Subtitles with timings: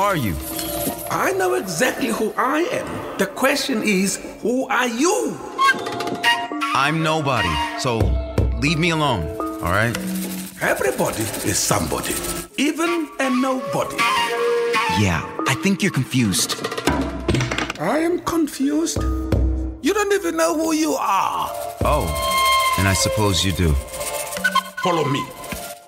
[0.00, 0.34] are you?
[1.10, 3.18] I know exactly who I am.
[3.18, 5.36] The question is, who are you?
[6.74, 7.98] I'm nobody, so
[8.60, 9.94] leave me alone, all right?
[10.62, 12.14] Everybody is somebody,
[12.56, 13.96] even a nobody.
[14.98, 16.56] Yeah, I think you're confused.
[17.78, 19.02] I am confused.
[19.82, 21.50] You don't even know who you are.
[21.84, 22.06] Oh,
[22.78, 23.72] and I suppose you do.
[24.82, 25.22] Follow me.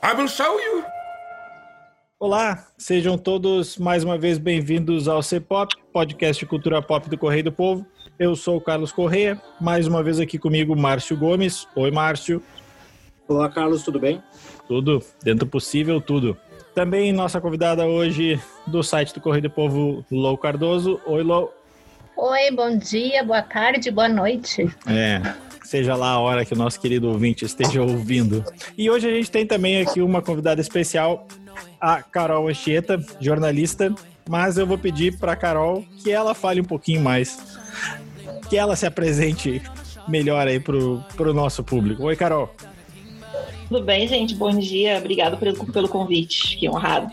[0.02, 0.81] I will show you.
[2.22, 7.42] Olá, sejam todos mais uma vez bem-vindos ao C-Pop, podcast de cultura pop do Correio
[7.42, 7.84] do Povo.
[8.16, 11.66] Eu sou o Carlos Correia, mais uma vez aqui comigo Márcio Gomes.
[11.74, 12.40] Oi, Márcio.
[13.26, 14.22] Olá, Carlos, tudo bem?
[14.68, 16.36] Tudo, dentro do possível, tudo.
[16.76, 21.00] Também nossa convidada hoje do site do Correio do Povo, Lou Cardoso.
[21.04, 21.52] Oi, Lou.
[22.16, 24.72] Oi, bom dia, boa tarde, boa noite.
[24.86, 25.20] É,
[25.64, 28.44] seja lá a hora que o nosso querido ouvinte esteja ouvindo.
[28.76, 31.26] E hoje a gente tem também aqui uma convidada especial,
[31.80, 33.94] a Carol Anchieta, jornalista,
[34.28, 37.58] mas eu vou pedir para Carol que ela fale um pouquinho mais,
[38.48, 39.62] que ela se apresente
[40.08, 42.04] melhor aí pro, pro nosso público.
[42.04, 42.54] Oi, Carol.
[43.68, 44.34] Tudo bem, gente?
[44.34, 44.98] Bom dia.
[44.98, 46.48] Obrigado pelo, convite.
[46.50, 47.10] Fiquei honrado.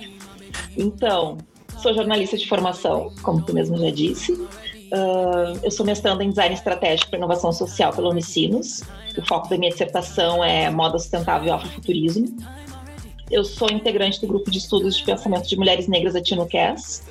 [0.76, 1.38] Então,
[1.82, 4.38] sou jornalista de formação, como tu mesmo já disse.
[4.92, 8.82] Uh, eu sou mestranda em Design Estratégico para Inovação Social pela Unicinos.
[9.18, 12.28] O foco da minha dissertação é moda sustentável e afrofuturismo.
[13.30, 17.04] Eu sou integrante do grupo de estudos de pensamento de mulheres negras da TinoCast.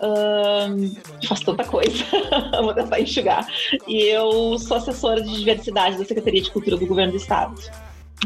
[0.00, 2.04] Uh, faço tanta coisa,
[2.62, 3.46] vou tentar enxugar.
[3.86, 7.54] E eu sou assessora de diversidade da Secretaria de Cultura do Governo do Estado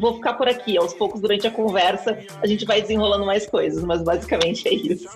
[0.00, 0.77] vou ficar por aqui.
[0.77, 5.08] Aos poucos, durante a conversa, a gente vai desenrolando mais coisas, mas basicamente é isso.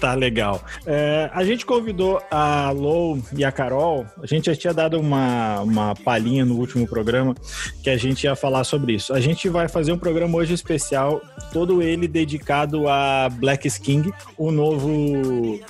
[0.00, 0.62] Tá legal.
[0.86, 5.60] É, a gente convidou a Lou e a Carol, a gente já tinha dado uma,
[5.60, 7.34] uma palhinha no último programa
[7.82, 9.12] que a gente ia falar sobre isso.
[9.12, 11.20] A gente vai fazer um programa hoje especial,
[11.52, 15.60] todo ele dedicado a Black King, o novo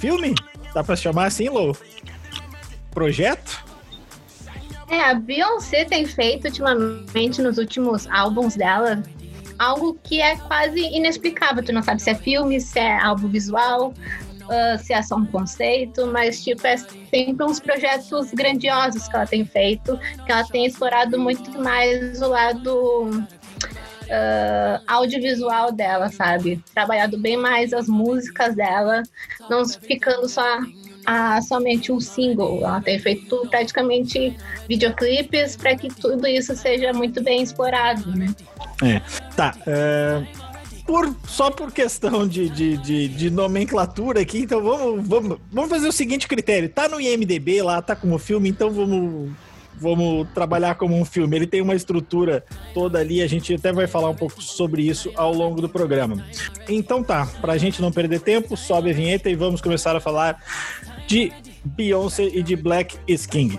[0.00, 0.34] filme?
[0.74, 1.76] Dá pra chamar assim, Lou?
[2.90, 3.71] Projeto?
[4.92, 9.02] É, a Beyoncé tem feito ultimamente nos últimos álbuns dela
[9.58, 11.64] algo que é quase inexplicável.
[11.64, 13.94] Tu não sabe se é filme, se é álbum visual,
[14.42, 19.26] uh, se é só um conceito, mas tipo, é sempre uns projetos grandiosos que ela
[19.26, 23.08] tem feito, que ela tem explorado muito mais o lado
[24.12, 26.62] uh, audiovisual dela, sabe?
[26.74, 29.02] Trabalhado bem mais as músicas dela,
[29.48, 30.44] não ficando só
[31.06, 32.58] a somente um single.
[32.58, 34.36] Ela tem feito praticamente
[34.68, 38.34] videoclipes para que tudo isso seja muito bem explorado, né?
[38.82, 39.00] É.
[39.36, 39.54] Tá.
[39.66, 40.22] É,
[40.86, 45.88] por, só por questão de, de, de, de, nomenclatura aqui, então vamos, vamos, vamos fazer
[45.88, 46.68] o seguinte critério.
[46.68, 49.30] Tá no IMDB lá, tá como filme, então vamos
[49.82, 51.36] vamos trabalhar como um filme.
[51.36, 55.10] Ele tem uma estrutura toda ali, a gente até vai falar um pouco sobre isso
[55.16, 56.24] ao longo do programa.
[56.68, 60.40] Então tá, pra gente não perder tempo, sobe a vinheta e vamos começar a falar
[61.06, 61.32] de
[61.64, 63.58] Beyoncé e de Black is King.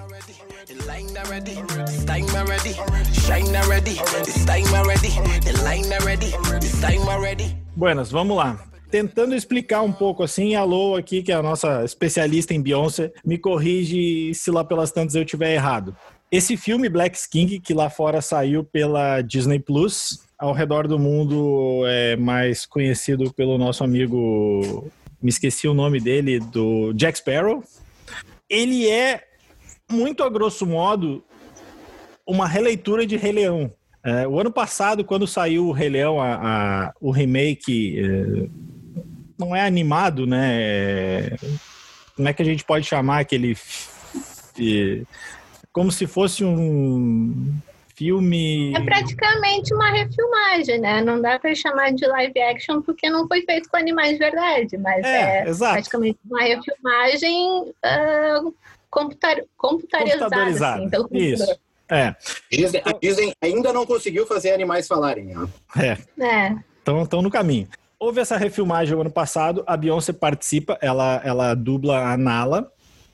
[7.75, 8.63] Buenas, vamos lá.
[8.89, 13.11] Tentando explicar um pouco assim, a Lou aqui, que é a nossa especialista em Beyoncé,
[13.25, 15.95] me corrige se lá pelas tantas eu tiver errado.
[16.31, 21.83] Esse filme Black King, que lá fora saiu pela Disney Plus, ao redor do mundo
[21.87, 24.91] é mais conhecido pelo nosso amigo
[25.23, 27.63] me esqueci o nome dele, do Jack Sparrow.
[28.49, 29.23] Ele é,
[29.89, 31.23] muito a grosso modo,
[32.27, 33.73] uma releitura de Rei Leão.
[34.05, 36.35] É, o ano passado, quando saiu o Rei Leão, a,
[36.87, 38.49] a o remake, é,
[39.39, 40.61] não é animado, né?
[40.61, 41.37] É,
[42.17, 43.55] como é que a gente pode chamar aquele.
[45.71, 47.55] Como se fosse um
[47.95, 48.73] filme.
[48.75, 51.01] É praticamente uma refilmagem, né?
[51.01, 54.77] Não dá para chamar de live action porque não foi feito com animais de verdade,
[54.77, 58.55] mas é, é praticamente uma refilmagem uh,
[58.89, 60.75] computar, computarizada.
[60.75, 61.59] Assim, pelo Isso.
[61.89, 62.15] É.
[62.51, 65.25] Disney, a Disney ainda não conseguiu fazer animais falarem.
[65.25, 65.47] Né?
[65.77, 66.23] É.
[66.23, 66.55] É.
[67.01, 67.67] Estão no caminho.
[67.99, 72.69] Houve essa refilmagem ano passado, a Beyoncé participa, ela, ela dubla a Nala,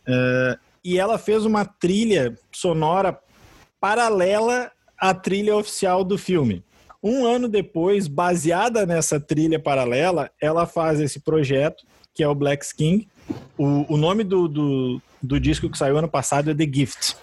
[0.07, 3.19] uh, e ela fez uma trilha sonora
[3.79, 6.63] paralela à trilha oficial do filme.
[7.01, 12.65] Um ano depois, baseada nessa trilha paralela, ela faz esse projeto, que é o Black
[12.75, 13.07] King.
[13.57, 17.15] O, o nome do, do, do disco que saiu ano passado é The Gift,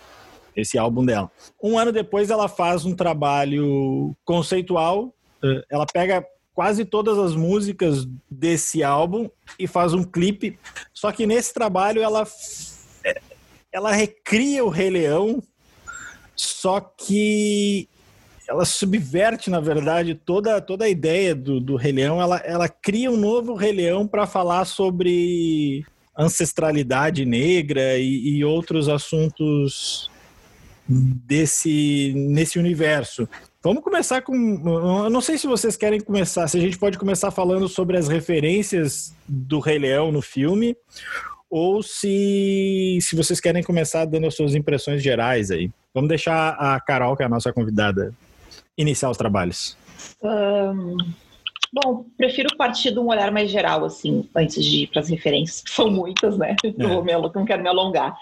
[0.56, 1.30] esse álbum dela.
[1.62, 5.12] Um ano depois, ela faz um trabalho conceitual.
[5.44, 6.24] Eh, ela pega
[6.54, 9.28] quase todas as músicas desse álbum
[9.58, 10.58] e faz um clipe.
[10.94, 12.26] Só que nesse trabalho ela
[13.70, 15.42] ela recria o Rei Leão
[16.36, 17.88] só que
[18.48, 22.20] ela subverte, na verdade, toda, toda a ideia do, do Rei Leão.
[22.20, 25.84] Ela, ela cria um novo Rei Leão para falar sobre
[26.16, 30.10] ancestralidade negra e, e outros assuntos
[30.88, 33.28] desse nesse universo.
[33.62, 34.32] Vamos começar com.
[35.04, 38.06] Eu não sei se vocês querem começar, se a gente pode começar falando sobre as
[38.06, 40.76] referências do Rei Leão no filme,
[41.50, 45.70] ou se, se vocês querem começar dando as suas impressões gerais aí.
[45.94, 48.12] Vamos deixar a Carol, que é a nossa convidada,
[48.76, 49.76] iniciar os trabalhos.
[50.22, 50.96] Um,
[51.72, 55.62] bom, prefiro partir de um olhar mais geral, assim, antes de ir para as referências,
[55.62, 56.54] que são muitas, né?
[56.64, 56.72] É.
[56.76, 58.16] Não, me, não, quero me alongar.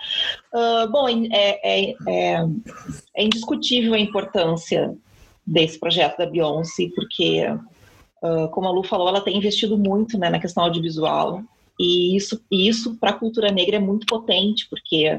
[0.52, 2.46] Uh, bom, é, é, é,
[3.16, 4.94] é, indiscutível a importância
[5.46, 7.44] desse projeto da Beyoncé, porque,
[8.22, 11.42] uh, como a Lu falou, ela tem investido muito né, na questão audiovisual,
[11.78, 15.10] e isso, isso para a cultura negra é muito potente, porque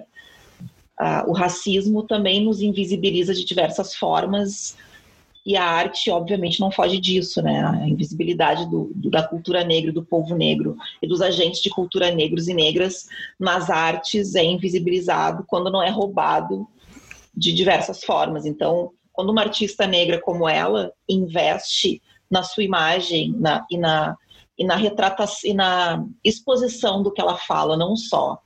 [1.00, 4.75] uh, o racismo também nos invisibiliza de diversas formas,
[5.46, 7.63] e a arte, obviamente, não foge disso, né?
[7.63, 12.10] A invisibilidade do, do, da cultura negra, do povo negro e dos agentes de cultura
[12.10, 13.08] negros e negras
[13.40, 16.68] nas artes é invisibilizado quando não é roubado
[17.36, 18.44] de diversas formas.
[18.44, 24.18] Então, quando uma artista negra como ela investe na sua imagem na, e na
[24.57, 28.40] e na retratação e na exposição do que ela fala, não só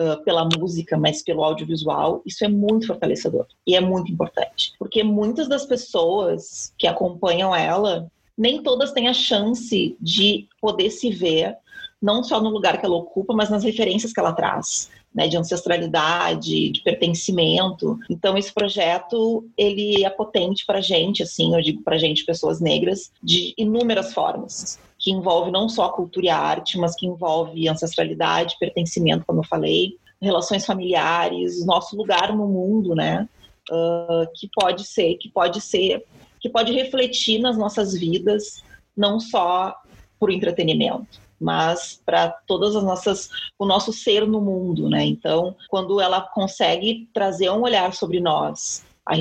[0.00, 5.02] uh, pela música, mas pelo audiovisual, isso é muito fortalecedor e é muito importante, porque
[5.02, 11.56] muitas das pessoas que acompanham ela, nem todas têm a chance de poder se ver
[12.00, 14.90] não só no lugar que ela ocupa, mas nas referências que ela traz.
[15.14, 17.98] Né, de ancestralidade, de pertencimento.
[18.08, 23.12] Então esse projeto ele é potente para gente, assim, eu digo para gente, pessoas negras,
[23.22, 29.26] de inúmeras formas que envolve não só cultura e arte, mas que envolve ancestralidade, pertencimento,
[29.26, 33.28] como eu falei, relações familiares, nosso lugar no mundo, né?
[33.68, 36.04] Uh, que pode ser, que pode ser,
[36.40, 38.62] que pode refletir nas nossas vidas,
[38.96, 39.74] não só
[40.20, 43.28] por entretenimento, mas para todas as nossas,
[43.58, 45.04] o nosso ser no mundo, né?
[45.04, 49.14] Então, quando ela consegue trazer um olhar sobre nós a,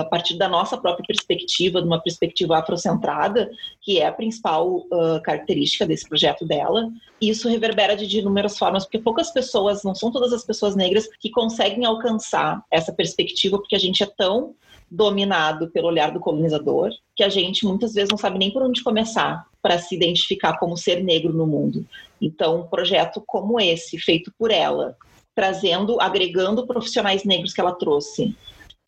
[0.00, 3.50] a, partir da nossa própria perspectiva, de uma perspectiva afrocentrada,
[3.80, 6.90] que é a principal uh, característica desse projeto dela.
[7.20, 10.74] E isso reverbera de, de inúmeras formas, porque poucas pessoas, não são todas as pessoas
[10.74, 14.54] negras que conseguem alcançar essa perspectiva, porque a gente é tão
[14.90, 18.82] dominado pelo olhar do colonizador que a gente muitas vezes não sabe nem por onde
[18.82, 21.84] começar para se identificar como ser negro no mundo.
[22.20, 24.96] Então, um projeto como esse, feito por ela,
[25.34, 28.34] trazendo, agregando profissionais negros que ela trouxe,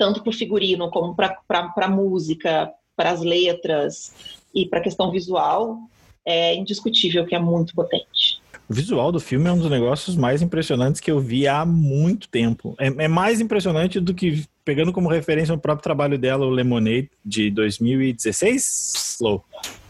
[0.00, 1.36] tanto para o figurino como para
[1.76, 4.14] a música, para as letras
[4.54, 5.78] e para a questão visual,
[6.24, 8.40] é indiscutível que é muito potente.
[8.66, 12.30] O visual do filme é um dos negócios mais impressionantes que eu vi há muito
[12.30, 12.74] tempo.
[12.78, 17.10] É, é mais impressionante do que, pegando como referência o próprio trabalho dela, o Lemonade,
[17.22, 19.44] de 2016, Slow,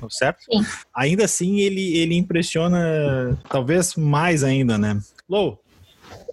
[0.08, 0.40] certo?
[0.40, 0.64] Sim.
[0.92, 4.98] Ainda assim, ele, ele impressiona talvez mais ainda, né?
[5.28, 5.62] Low,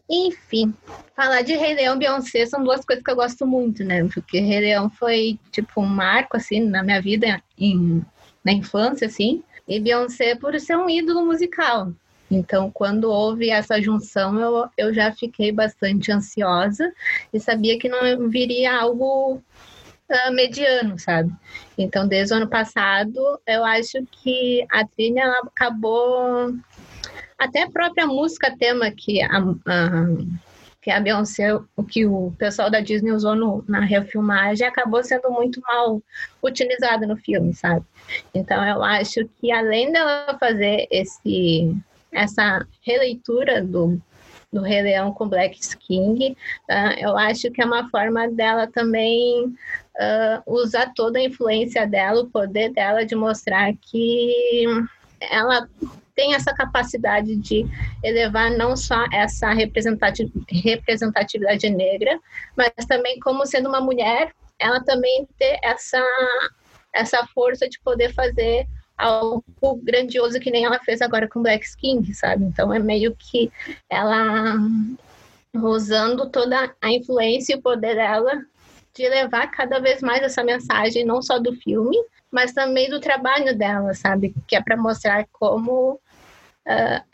[0.10, 0.74] enfim,
[1.16, 4.08] falar de Rei Leão e Beyoncé são duas coisas que eu gosto muito, né?
[4.14, 8.04] Porque Rei Leão foi, tipo, um marco, assim, na minha vida, em,
[8.44, 9.44] na infância, assim.
[9.68, 11.92] E Beyoncé por ser um ídolo musical.
[12.30, 16.92] Então, quando houve essa junção, eu, eu já fiquei bastante ansiosa
[17.34, 21.32] e sabia que não viria algo uh, mediano, sabe?
[21.78, 26.54] Então, desde o ano passado, eu acho que a trilha acabou
[27.38, 30.08] até a própria música tema que a, a
[30.88, 35.30] que a Beyoncé, o que o pessoal da Disney usou no, na refilmagem, acabou sendo
[35.30, 36.02] muito mal
[36.42, 37.86] utilizado no filme, sabe?
[38.34, 41.76] Então eu acho que além dela fazer esse
[42.10, 44.02] essa releitura do,
[44.52, 46.38] do Rei Leão com Black King,
[46.70, 52.22] uh, eu acho que é uma forma dela também uh, usar toda a influência dela,
[52.22, 54.66] o poder dela de mostrar que
[55.20, 55.68] ela
[56.18, 57.64] tem essa capacidade de
[58.04, 62.20] elevar não só essa representatividade negra,
[62.56, 66.04] mas também como sendo uma mulher, ela também ter essa,
[66.92, 69.44] essa força de poder fazer algo
[69.84, 72.46] grandioso que nem ela fez agora com Black Skin, sabe?
[72.46, 73.52] Então é meio que
[73.88, 74.56] ela
[75.54, 78.42] usando toda a influência e o poder dela
[78.96, 81.96] de levar cada vez mais essa mensagem, não só do filme,
[82.32, 84.34] mas também do trabalho dela, sabe?
[84.48, 86.02] Que é para mostrar como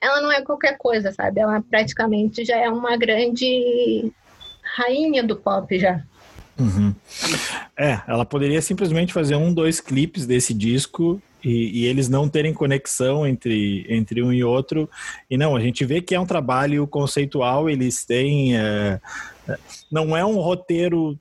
[0.01, 1.39] ela não é qualquer coisa, sabe?
[1.39, 4.11] Ela praticamente já é uma grande
[4.75, 6.03] rainha do pop já.
[6.59, 6.93] Uhum.
[7.77, 12.53] É, ela poderia simplesmente fazer um, dois clipes desse disco e, e, eles não terem
[12.53, 14.89] conexão entre, entre um e outro.
[15.29, 18.55] E não, a gente vê que é um trabalho conceitual, eles têm.
[18.55, 18.99] É,
[19.91, 21.19] não é um roteiro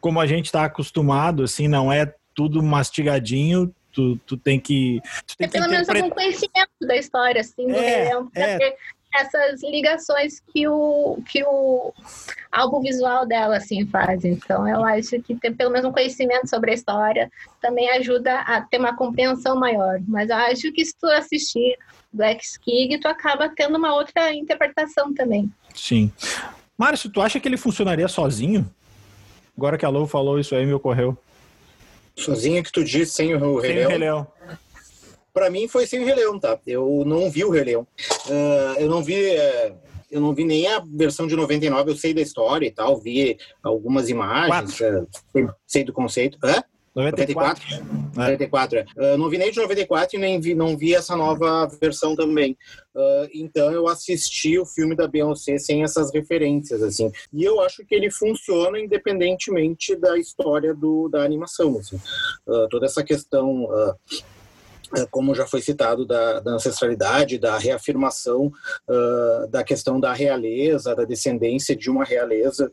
[0.00, 5.00] como a gente está acostumado, assim, não é tudo mastigadinho, tu, tu tem que.
[5.26, 8.76] Tu tem é pelo menos algum conhecimento da história, assim, do é, Rei Leão, é.
[9.14, 11.92] essas ligações que o, que o
[12.50, 14.24] álbum visual dela, assim, faz.
[14.24, 17.30] Então, eu acho que ter pelo menos um conhecimento sobre a história
[17.60, 20.00] também ajuda a ter uma compreensão maior.
[20.08, 21.78] Mas eu acho que se tu assistir
[22.12, 25.50] Black Skig, tu acaba tendo uma outra interpretação também.
[25.74, 26.12] Sim.
[26.76, 28.68] Márcio, tu acha que ele funcionaria sozinho?
[29.56, 31.16] Agora que a Lou falou isso aí, me ocorreu.
[32.16, 33.74] Sozinho que tu disse, sem o Rei?
[33.74, 34.26] Sem o Rei Leão.
[35.32, 36.58] Pra mim foi sem o Rei Leão, tá?
[36.66, 37.86] Eu não vi o Rei Leão.
[38.26, 39.14] Uh, eu não vi...
[39.14, 43.00] Uh, eu não vi nem a versão de 99, eu sei da história e tal,
[43.00, 45.08] vi algumas imagens, uh,
[45.66, 46.36] sei do conceito.
[46.44, 46.62] Hã?
[46.94, 47.62] 94.
[48.14, 48.14] 94.
[48.14, 48.84] 94 é.
[48.96, 52.56] Uh, não vi nem de 94 e nem vi, não vi essa nova versão também.
[52.94, 57.10] Uh, então eu assisti o filme da Beyoncé sem essas referências, assim.
[57.32, 61.96] E eu acho que ele funciona independentemente da história do, da animação, assim.
[62.46, 63.66] Uh, toda essa questão
[65.10, 68.52] como já foi citado, da, da ancestralidade, da reafirmação
[68.88, 72.70] uh, da questão da realeza, da descendência de uma realeza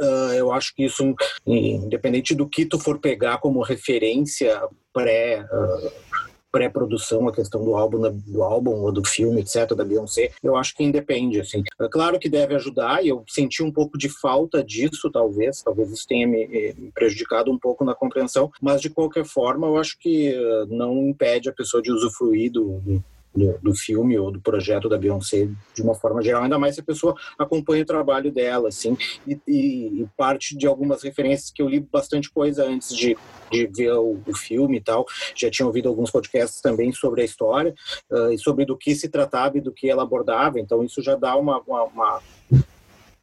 [0.00, 1.14] Uh, eu acho que isso,
[1.46, 4.60] independente do que tu for pegar como referência
[4.92, 6.14] pré uh,
[6.54, 10.72] pré-produção, a questão do álbum, do álbum ou do filme, etc, da Beyoncé, eu acho
[10.76, 11.64] que independe, assim.
[11.80, 15.90] É claro que deve ajudar e eu senti um pouco de falta disso, talvez, talvez
[15.90, 20.32] isso tenha me, prejudicado um pouco na compreensão, mas de qualquer forma eu acho que
[20.68, 22.80] não impede a pessoa de usufruir do
[23.34, 26.80] do, do, filme ou do projeto da Beyoncé de uma forma geral, ainda mais se
[26.80, 31.60] a pessoa acompanha o trabalho dela, assim, e, e, e parte de algumas referências que
[31.60, 33.16] eu li bastante coisa antes de,
[33.50, 37.24] de ver o, o, filme e tal, já tinha ouvido alguns podcasts também sobre a
[37.24, 37.74] história
[38.10, 41.16] uh, e sobre do que se tratava e do que ela abordava, então isso já
[41.16, 42.22] dá uma, uma, uma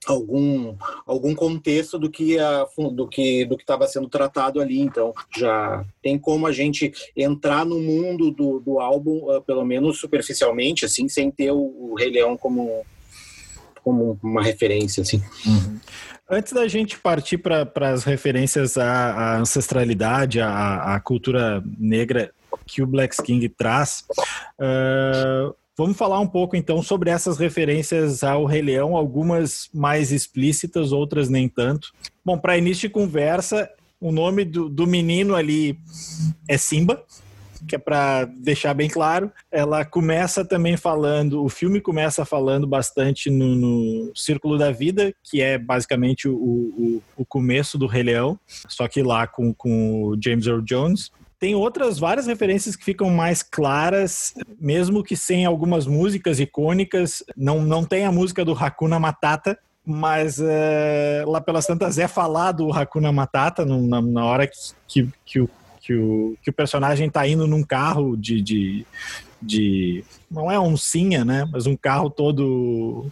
[0.08, 5.14] algum algum contexto do que a, do que do que estava sendo tratado ali então
[5.36, 10.86] já tem como a gente entrar no mundo do, do álbum uh, pelo menos superficialmente
[10.86, 12.84] assim sem ter o, o Rei Leão como
[13.84, 15.80] como uma referência assim uhum.
[16.34, 22.32] Antes da gente partir para as referências à, à ancestralidade, à, à, cultura negra
[22.66, 24.06] que o Black King traz,
[24.58, 30.92] uh, Vamos falar um pouco então sobre essas referências ao Rei Leão, algumas mais explícitas,
[30.92, 31.94] outras nem tanto.
[32.24, 35.80] Bom, para início de conversa, o nome do, do menino ali
[36.48, 37.04] é Simba,
[37.68, 39.32] que é para deixar bem claro.
[39.52, 45.42] Ela começa também falando, o filme começa falando bastante no, no Círculo da Vida, que
[45.42, 50.18] é basicamente o, o, o, começo do Rei Leão, só que lá com, com o
[50.22, 51.12] James Earl Jones.
[51.42, 57.24] Tem outras várias referências que ficam mais claras, mesmo que sem algumas músicas icônicas.
[57.36, 62.68] Não, não tem a música do Hakuna Matata, mas é, lá pelas tantas é falado
[62.68, 64.54] o Hakuna Matata no, na, na, hora que,
[64.88, 68.86] que, que, o, que, o, que o personagem está indo num carro de, de,
[69.42, 70.04] de.
[70.30, 71.50] Não é oncinha, né?
[71.52, 73.08] Mas um carro todo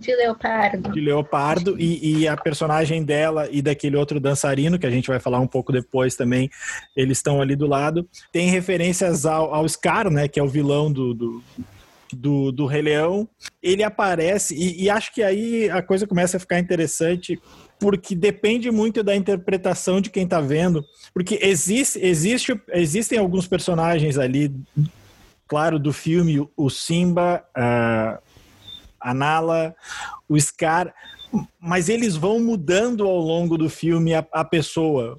[0.00, 0.92] de leopardo.
[0.92, 5.20] De leopardo, e, e, a personagem dela e daquele outro dançarino, que a gente vai
[5.20, 6.48] falar um pouco depois também,
[6.96, 8.08] eles estão ali do lado.
[8.32, 11.42] Tem referências ao, ao Scar, né, que é o vilão do, do,
[12.12, 13.28] do, do Rei Leão.
[13.62, 17.38] Ele aparece, e, e acho que aí a coisa começa a ficar interessante,
[17.78, 20.82] porque depende muito da interpretação de quem está vendo,
[21.12, 24.50] porque existe, existe, existem alguns personagens ali,
[25.46, 28.27] claro, do filme, o Simba, uh,
[29.00, 29.74] a Nala,
[30.28, 30.92] o Scar,
[31.60, 35.18] mas eles vão mudando ao longo do filme a, a pessoa.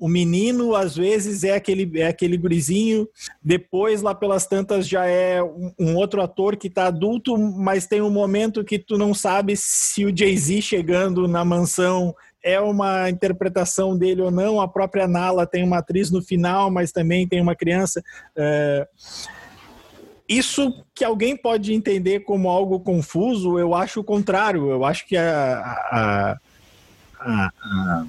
[0.00, 3.08] O menino, às vezes, é aquele, é aquele gurizinho,
[3.42, 8.00] depois, lá pelas tantas, já é um, um outro ator que está adulto, mas tem
[8.00, 13.98] um momento que tu não sabe se o Jay-Z chegando na mansão é uma interpretação
[13.98, 14.60] dele ou não.
[14.60, 18.00] A própria Nala tem uma atriz no final, mas também tem uma criança.
[18.36, 18.86] É
[20.28, 24.70] isso que alguém pode entender como algo confuso, eu acho o contrário.
[24.70, 25.58] Eu acho que a,
[25.90, 26.38] a,
[27.18, 28.06] a, a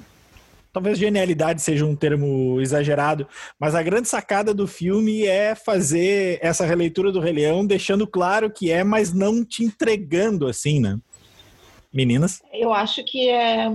[0.72, 3.26] talvez genialidade seja um termo exagerado,
[3.58, 8.50] mas a grande sacada do filme é fazer essa releitura do Rei Leão, deixando claro
[8.50, 10.98] que é, mas não te entregando assim, né?
[11.92, 12.42] Meninas?
[12.52, 13.66] Eu acho que é.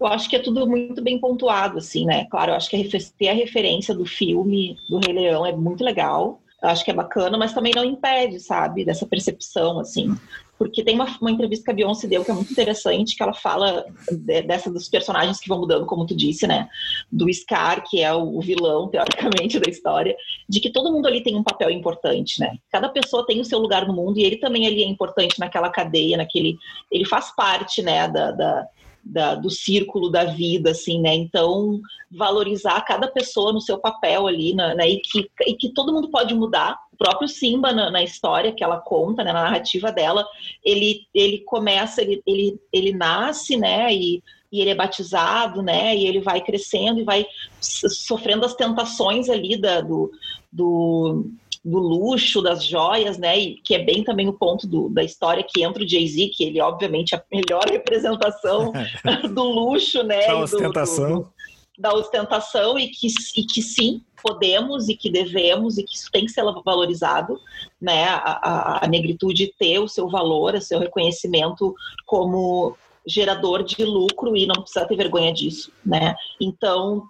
[0.00, 2.24] Eu acho que é tudo muito bem pontuado, assim, né?
[2.30, 2.88] Claro, eu acho que
[3.18, 7.38] ter a referência do filme do Rei Leão é muito legal acho que é bacana,
[7.38, 10.14] mas também não impede, sabe, dessa percepção, assim.
[10.58, 13.32] Porque tem uma, uma entrevista que a Beyoncé deu que é muito interessante, que ela
[13.32, 16.68] fala de, dessa dos personagens que vão mudando, como tu disse, né?
[17.10, 20.14] Do Scar, que é o, o vilão, teoricamente, da história,
[20.46, 22.58] de que todo mundo ali tem um papel importante, né?
[22.70, 25.70] Cada pessoa tem o seu lugar no mundo e ele também ali é importante naquela
[25.70, 26.58] cadeia, naquele.
[26.92, 28.68] Ele faz parte, né, da, da
[29.04, 31.14] da, do círculo da vida, assim, né?
[31.14, 31.80] Então,
[32.10, 34.74] valorizar cada pessoa no seu papel ali, né?
[34.74, 34.88] né?
[34.88, 36.78] E, que, e que todo mundo pode mudar.
[36.92, 39.32] O próprio Simba, na, na história que ela conta, né?
[39.32, 40.26] na narrativa dela,
[40.64, 43.92] ele, ele começa, ele, ele, ele nasce, né?
[43.92, 45.96] E, e ele é batizado, né?
[45.96, 47.26] E ele vai crescendo e vai
[47.60, 50.10] sofrendo as tentações ali da, do,
[50.52, 51.26] do
[51.64, 53.38] do luxo, das joias, né?
[53.38, 56.44] E que é bem também o ponto do, da história que entra o Jay-Z, que
[56.44, 58.72] ele, obviamente, é a melhor representação
[59.34, 60.26] do luxo, né?
[60.26, 61.08] Da ostentação.
[61.08, 61.32] Do, do,
[61.78, 66.26] da ostentação e que, e que sim, podemos e que devemos e que isso tem
[66.26, 67.38] que ser valorizado,
[67.80, 68.04] né?
[68.04, 71.74] A, a, a negritude ter o seu valor, o seu reconhecimento
[72.06, 72.76] como
[73.06, 76.14] gerador de lucro e não precisa ter vergonha disso, né?
[76.40, 77.08] Então,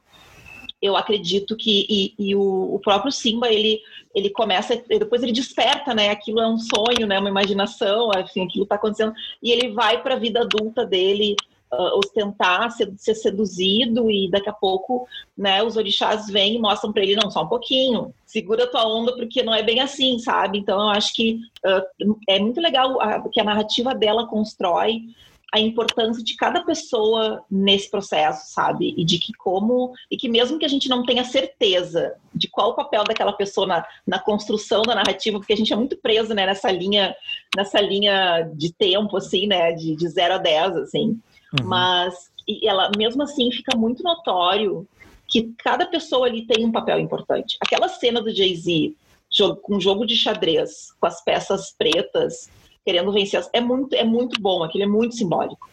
[0.80, 3.80] eu acredito que e, e o, o, próprio Simba ele
[4.14, 8.64] ele começa depois ele desperta né aquilo é um sonho né uma imaginação assim aquilo
[8.64, 11.36] está acontecendo e ele vai para a vida adulta dele
[11.72, 15.06] uh, ostentar ser, ser, seduzido e daqui a pouco
[15.36, 19.14] né os orixás vêm e mostram para ele não só um pouquinho segura tua onda
[19.14, 20.58] porque não é bem assim sabe?
[20.58, 25.02] Então eu acho que uh, é muito legal a, que a narrativa dela constrói
[25.52, 28.94] a importância de cada pessoa nesse processo, sabe?
[28.96, 32.70] E de que como e que mesmo que a gente não tenha certeza de qual
[32.70, 36.34] o papel daquela pessoa na, na construção da narrativa, porque a gente é muito preso
[36.34, 37.14] né, nessa linha
[37.56, 41.20] nessa linha de tempo assim, né, de, de 0 a 10 assim.
[41.58, 41.66] Uhum.
[41.66, 42.30] Mas
[42.62, 44.86] ela mesmo assim fica muito notório
[45.26, 47.56] que cada pessoa ali tem um papel importante.
[47.60, 48.94] Aquela cena do Jay-Z
[49.62, 52.50] com um jogo de xadrez, com as peças pretas,
[52.90, 53.44] querendo vencer.
[53.52, 55.70] É muito, é muito bom, aquilo é muito simbólico.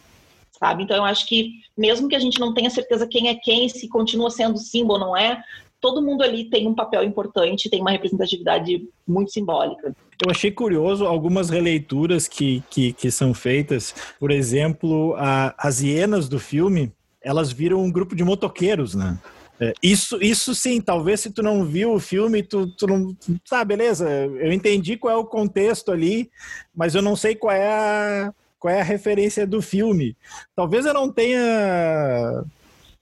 [0.58, 0.84] Sabe?
[0.84, 3.88] Então eu acho que mesmo que a gente não tenha certeza quem é quem, se
[3.88, 5.40] continua sendo símbolo ou não é,
[5.80, 9.94] todo mundo ali tem um papel importante, tem uma representatividade muito simbólica.
[10.24, 13.94] Eu achei curioso algumas releituras que, que, que são feitas.
[14.18, 19.16] Por exemplo, a, as hienas do filme, elas viram um grupo de motoqueiros, né?
[19.60, 23.16] É, isso, isso sim, talvez se tu não viu o filme, tu, tu não.
[23.48, 26.30] Tá, beleza, eu entendi qual é o contexto ali,
[26.74, 30.16] mas eu não sei qual é a, qual é a referência do filme.
[30.54, 32.44] Talvez eu não tenha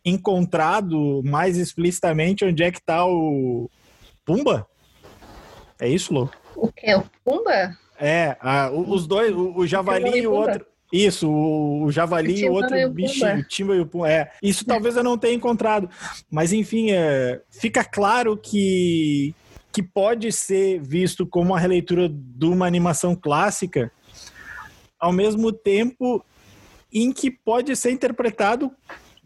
[0.05, 3.69] encontrado mais explicitamente onde é que tá o
[4.25, 4.67] Pumba.
[5.79, 6.31] É isso, Lô?
[6.55, 6.95] O que?
[6.95, 7.77] O Pumba?
[7.99, 10.65] É, a, os dois, o, o Javali e o outro.
[10.93, 14.07] Isso, o javali e o outro bichinho, o timba e o pum.
[14.07, 15.91] É, isso talvez eu não tenha encontrado.
[16.31, 19.35] Mas, enfim, é, fica claro que,
[19.73, 23.91] que pode ser visto como uma releitura de uma animação clássica,
[24.99, 26.25] ao mesmo tempo
[26.93, 28.71] em que pode ser interpretado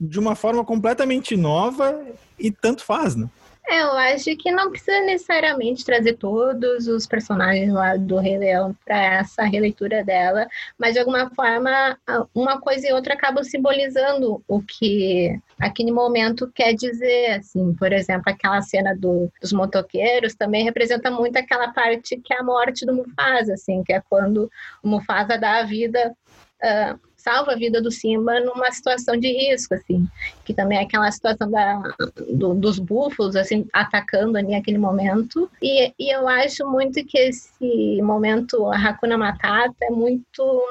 [0.00, 2.02] de uma forma completamente nova
[2.38, 3.28] e tanto faz, né?
[3.72, 8.96] Eu acho que não precisa necessariamente trazer todos os personagens lá do Rei Leão para
[8.96, 11.96] essa releitura dela, mas de alguma forma
[12.34, 18.24] uma coisa e outra acabam simbolizando o que aquele momento quer dizer, assim, por exemplo,
[18.26, 22.92] aquela cena do, dos motoqueiros também representa muito aquela parte que é a morte do
[22.92, 24.50] Mufasa, assim, que é quando
[24.82, 26.12] o Mufasa dá a vida
[26.60, 30.06] uh, salva a vida do Simba numa situação de risco, assim,
[30.44, 31.82] que também é aquela situação da,
[32.28, 35.50] do, dos búfalos, assim, atacando ali naquele momento.
[35.62, 40.62] E, e eu acho muito que esse momento, a Hakuna Matata, é muito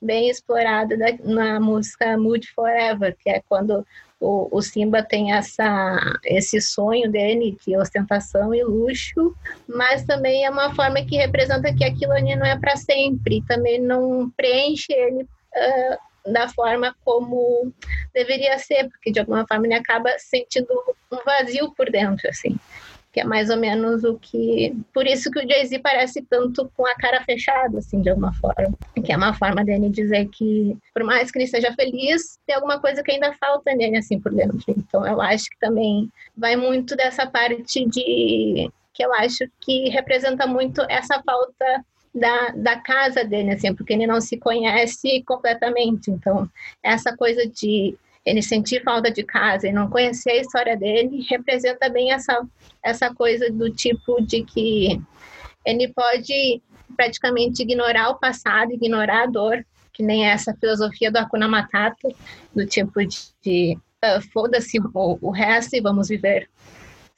[0.00, 3.86] bem explorado da, na música Mood Forever, que é quando
[4.18, 9.34] o, o, Simba tem essa, esse sonho dele de ostentação e luxo,
[9.68, 13.80] mas também é uma forma que representa que aquilo ali não é para sempre, também
[13.80, 17.72] não preenche ele uh, da forma como
[18.14, 20.68] deveria ser, porque de alguma forma ele acaba sentindo
[21.10, 22.56] um vazio por dentro, assim.
[23.12, 24.74] Que é mais ou menos o que.
[24.94, 28.72] Por isso que o Jay-Z parece tanto com a cara fechada, assim, de alguma forma.
[29.04, 32.80] Que é uma forma dele dizer que, por mais que ele seja feliz, tem alguma
[32.80, 34.64] coisa que ainda falta nele, assim, por dentro.
[34.66, 38.70] Então, eu acho que também vai muito dessa parte de.
[38.94, 41.84] que eu acho que representa muito essa falta
[42.14, 46.10] da, da casa dele, assim, porque ele não se conhece completamente.
[46.10, 46.48] Então,
[46.82, 51.88] essa coisa de ele sentir falta de casa e não conhecer a história dele representa
[51.88, 52.46] bem essa,
[52.82, 55.00] essa coisa do tipo de que
[55.64, 56.62] ele pode
[56.96, 62.08] praticamente ignorar o passado, ignorar a dor, que nem essa filosofia do Hakuna Matata,
[62.54, 66.48] do tipo de, de uh, foda-se o, o resto e vamos viver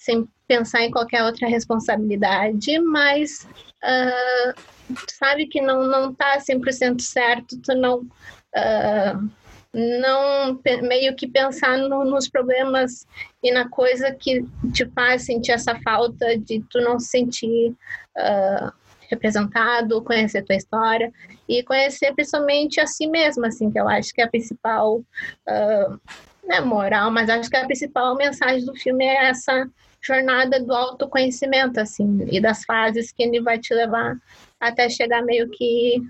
[0.05, 3.49] sem pensar em qualquer outra responsabilidade, mas
[3.83, 4.61] uh,
[5.09, 9.31] sabe que não não está 100% certo, tu não uh,
[9.73, 13.07] não meio que pensar no, nos problemas
[13.43, 18.73] e na coisa que te faz sentir essa falta de tu não sentir uh,
[19.11, 21.11] representado, conhecer tua história
[21.49, 26.01] e conhecer principalmente a si mesma, assim, que eu acho que é a principal uh,
[26.47, 29.69] não é moral, mas acho que a principal mensagem do filme é essa
[30.05, 34.17] jornada do autoconhecimento, assim, e das fases que ele vai te levar
[34.61, 36.03] até chegar meio que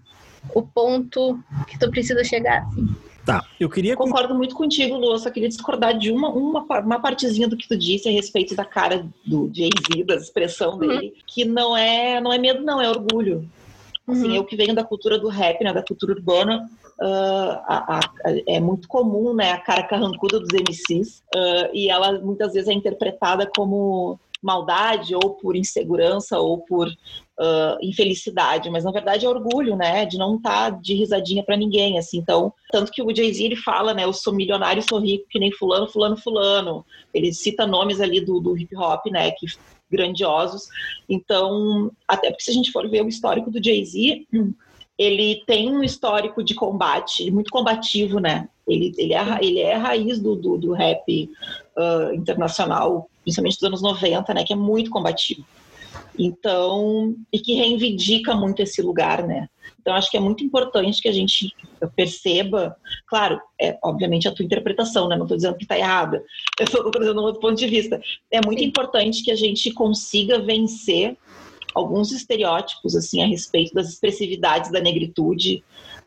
[0.55, 2.87] o ponto que tu precisa chegar, assim.
[3.25, 3.97] Tá, eu queria...
[3.97, 7.77] Concordo muito contigo, Lu, só queria discordar de uma, uma, uma partezinha do que tu
[7.77, 10.79] disse a respeito da cara do Jay-Z, da expressão uhum.
[10.79, 13.49] dele, que não é, não é medo não, é orgulho.
[14.07, 14.35] Assim, uhum.
[14.35, 16.69] eu que venho da cultura do rap, né, da cultura urbana,
[17.01, 18.01] uh, a, a,
[18.47, 22.73] é muito comum, né, a cara carrancuda dos MCs, uh, e ela muitas vezes é
[22.73, 29.75] interpretada como maldade ou por insegurança ou por uh, infelicidade, mas na verdade é orgulho,
[29.75, 32.19] né, de não estar tá de risadinha para ninguém, assim.
[32.19, 35.51] Então, tanto que o Jay-Z ele fala, né, eu sou milionário, sou rico que nem
[35.51, 36.85] fulano, fulano, fulano.
[37.13, 39.47] Ele cita nomes ali do, do hip hop, né, que
[39.91, 40.69] grandiosos.
[41.09, 44.27] Então, até porque se a gente for ver o histórico do Jay-Z,
[44.99, 48.49] ele tem um histórico de combate, muito combativo, né?
[48.67, 51.31] Ele, ele, é, ele é a raiz do, do, do rap
[51.77, 54.45] uh, internacional, principalmente dos anos 90, né?
[54.45, 55.45] Que é muito combativo.
[56.19, 59.49] Então, e que reivindica muito esse lugar, né?
[59.81, 61.53] Então, acho que é muito importante que a gente
[61.95, 62.75] perceba,
[63.07, 65.17] claro, é obviamente a tua interpretação, né?
[65.17, 66.25] Não estou dizendo que está errada,
[66.59, 68.01] eu estou trazendo um outro ponto de vista.
[68.31, 68.67] É muito Sim.
[68.67, 71.19] importante que a gente consiga vencer
[71.75, 75.65] alguns estereótipos assim a respeito das expressividades da negritude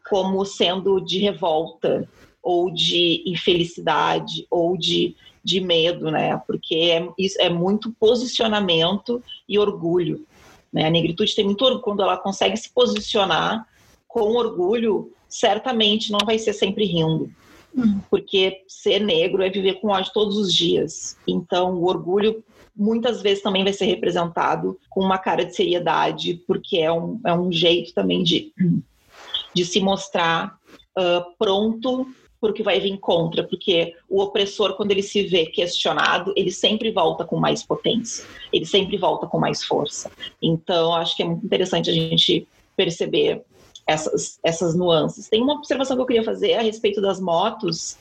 [0.10, 2.08] como sendo de revolta
[2.41, 6.41] ou de infelicidade ou de, de medo, né?
[6.47, 10.25] Porque é, isso é muito posicionamento e orgulho.
[10.71, 10.86] Né?
[10.86, 13.67] A negritude tem muito orgulho, quando ela consegue se posicionar
[14.08, 17.30] com orgulho, certamente não vai ser sempre rindo.
[17.75, 17.99] Hum.
[18.10, 21.17] Porque ser negro é viver com ódio todos os dias.
[21.27, 22.43] Então, o orgulho
[22.78, 27.34] muitas vezes também vai ser representado com uma cara de seriedade, porque é um, é
[27.34, 28.54] um jeito também de,
[29.54, 30.58] de se mostrar
[30.98, 32.08] uh, pronto
[32.54, 37.26] que vai vir contra, porque o opressor, quando ele se vê questionado, ele sempre volta
[37.26, 40.10] com mais potência, ele sempre volta com mais força.
[40.42, 43.44] Então, acho que é muito interessante a gente perceber
[43.86, 45.28] essas, essas nuances.
[45.28, 47.98] Tem uma observação que eu queria fazer a respeito das motos,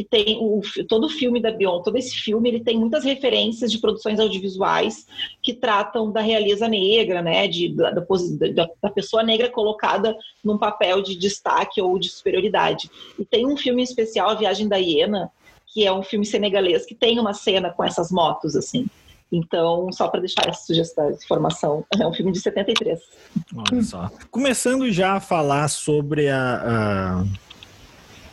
[0.00, 3.70] que tem o, todo o filme da Bion, todo esse filme, ele tem muitas referências
[3.70, 5.06] de produções audiovisuais
[5.42, 11.02] que tratam da realeza negra, né, de, da, da, da, pessoa negra colocada num papel
[11.02, 12.90] de destaque ou de superioridade.
[13.18, 15.30] E tem um filme especial, A Viagem da Hiena,
[15.66, 18.86] que é um filme senegalês que tem uma cena com essas motos, assim.
[19.30, 22.98] Então, só para deixar essa sugestão, essa informação, é um filme de 73.
[23.54, 24.10] Olha só.
[24.30, 27.49] Começando já a falar sobre a, a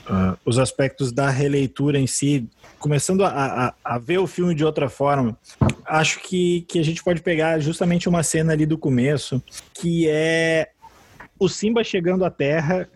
[0.10, 2.48] uh, os aspectos da releitura em si,
[2.80, 5.38] começando a, a, a, ver o filme de outra forma,
[5.86, 9.42] acho que, que a gente pode pegar justamente uma cena ali do começo,
[9.74, 10.70] que é
[11.40, 12.90] o Simba chegando à Terra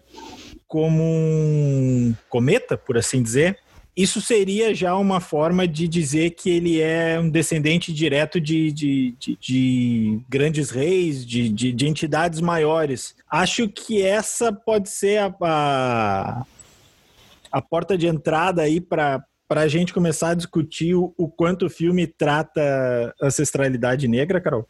[0.67, 3.58] como um cometa, por assim dizer.
[3.95, 9.15] Isso seria já uma forma de dizer que ele é um descendente direto de, de,
[9.19, 13.13] de, de grandes reis, de, de, entidades maiores.
[13.30, 16.45] Acho que essa pode ser a, a
[17.51, 21.65] a porta de entrada aí para para a gente começar a discutir o, o, quanto
[21.65, 24.65] o filme trata ancestralidade negra, Carol?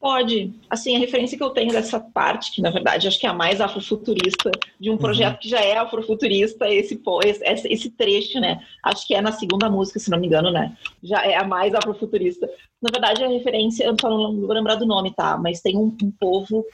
[0.00, 0.52] Pode.
[0.68, 3.32] Assim, a referência que eu tenho dessa parte, que na verdade acho que é a
[3.32, 5.38] mais afrofuturista de um projeto uhum.
[5.38, 7.00] que já é afrofuturista, esse,
[7.42, 8.60] esse, esse trecho, né?
[8.82, 10.76] Acho que é na segunda música, se não me engano, né?
[11.00, 12.46] Já é a mais afrofuturista.
[12.82, 15.38] Na verdade, a referência, eu não vou lembrar do nome, tá?
[15.38, 16.66] Mas tem um, um povo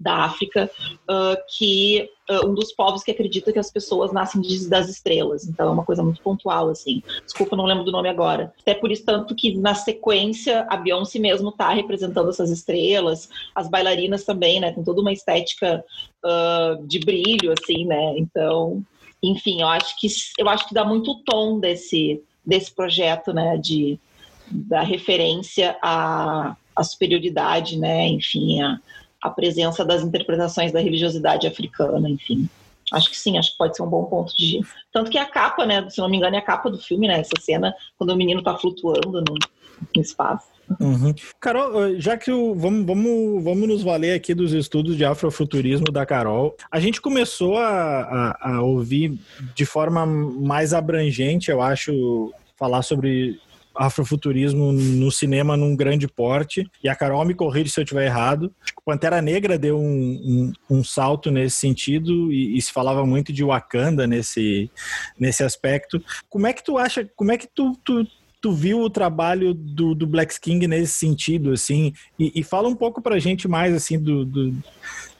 [0.00, 0.70] da África,
[1.02, 5.46] uh, que uh, um dos povos que acredita que as pessoas nascem das estrelas.
[5.46, 7.02] Então é uma coisa muito pontual, assim.
[7.22, 8.50] Desculpa, não lembro do nome agora.
[8.62, 13.68] Até por isso, tanto que na sequência a Beyoncé mesmo tá representando essas estrelas, as
[13.68, 14.72] bailarinas também, né?
[14.72, 15.84] Tem toda uma estética
[16.24, 18.14] uh, de brilho, assim, né?
[18.16, 18.82] Então,
[19.22, 20.08] enfim, eu acho que
[20.38, 23.58] eu acho que dá muito tom desse desse projeto, né?
[23.58, 24.00] De
[24.50, 28.08] da referência à, à superioridade, né?
[28.08, 28.80] Enfim, a,
[29.22, 32.48] a presença das interpretações da religiosidade africana, enfim.
[32.92, 34.60] Acho que sim, acho que pode ser um bom ponto de.
[34.92, 35.88] Tanto que a capa, né?
[35.88, 37.20] Se não me engano, é a capa do filme, né?
[37.20, 39.34] Essa cena, quando o menino tá flutuando no,
[39.94, 40.48] no espaço.
[40.78, 41.14] Uhum.
[41.40, 46.06] Carol, já que o, vamos, vamos, vamos nos valer aqui dos estudos de afrofuturismo da
[46.06, 49.18] Carol, a gente começou a, a, a ouvir
[49.54, 53.40] de forma mais abrangente, eu acho, falar sobre
[53.80, 56.70] afrofuturismo no cinema num grande porte.
[56.84, 58.52] E a Carol me corrige se eu estiver errado.
[58.84, 63.42] Pantera Negra deu um, um, um salto nesse sentido e, e, se falava muito de
[63.42, 64.70] Wakanda nesse,
[65.18, 66.02] nesse aspecto.
[66.28, 68.06] Como é que tu acha, como é que tu, tu
[68.42, 72.74] tu viu o trabalho do, do Black King nesse sentido, assim, e, e fala um
[72.74, 74.56] pouco pra gente mais, assim, do, do,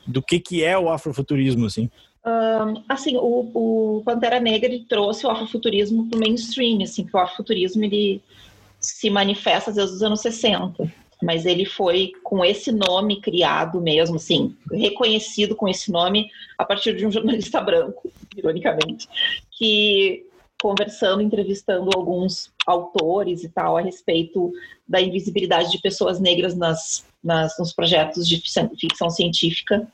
[0.07, 1.91] do que que é o afrofuturismo, assim.
[2.25, 7.15] Um, assim, o, o, Pantera Negra ele trouxe o afrofuturismo para o mainstream, assim, que
[7.15, 8.23] o afrofuturismo ele
[8.81, 10.91] se manifesta desde os anos 60,
[11.23, 16.97] mas ele foi com esse nome criado mesmo, assim, reconhecido com esse nome a partir
[16.97, 19.09] de um jornalista branco, ironicamente,
[19.51, 20.27] que
[20.63, 24.53] conversando, entrevistando alguns autores e tal a respeito
[24.87, 28.43] da invisibilidade de pessoas negras nas, nas nos projetos de
[28.79, 29.87] ficção científica.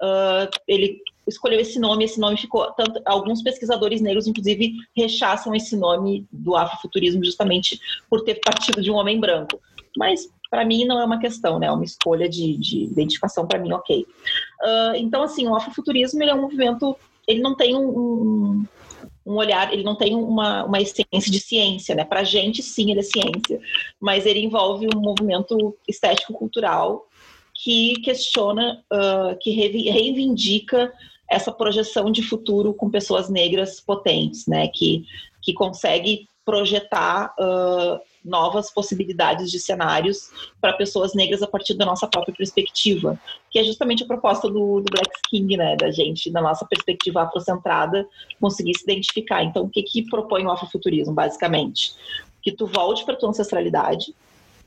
[0.00, 5.76] Uh, ele escolheu esse nome, esse nome ficou tanto alguns pesquisadores negros inclusive rechaçam esse
[5.76, 9.60] nome do afrofuturismo justamente por ter partido de um homem branco.
[9.96, 11.66] Mas para mim não é uma questão, né?
[11.66, 14.06] É uma escolha de, de identificação para mim, ok.
[14.62, 18.64] Uh, então assim, o afrofuturismo ele é um movimento, ele não tem um, um
[19.24, 22.04] um olhar, ele não tem uma, uma essência de ciência, né?
[22.04, 23.60] Para gente, sim, ele é ciência,
[24.00, 27.06] mas ele envolve um movimento estético-cultural
[27.62, 30.92] que questiona, uh, que reivindica
[31.28, 34.68] essa projeção de futuro com pessoas negras potentes, né?
[34.68, 35.04] Que,
[35.42, 42.06] que consegue projetar uh, novas possibilidades de cenários para pessoas negras a partir da nossa
[42.06, 43.20] própria perspectiva,
[43.50, 47.22] que é justamente a proposta do, do Black King, né, da gente, da nossa perspectiva
[47.22, 48.06] afrocentrada,
[48.40, 49.44] conseguir se identificar.
[49.44, 51.94] Então, o que, que propõe o afrofuturismo, basicamente?
[52.42, 54.14] Que tu volte para tua ancestralidade,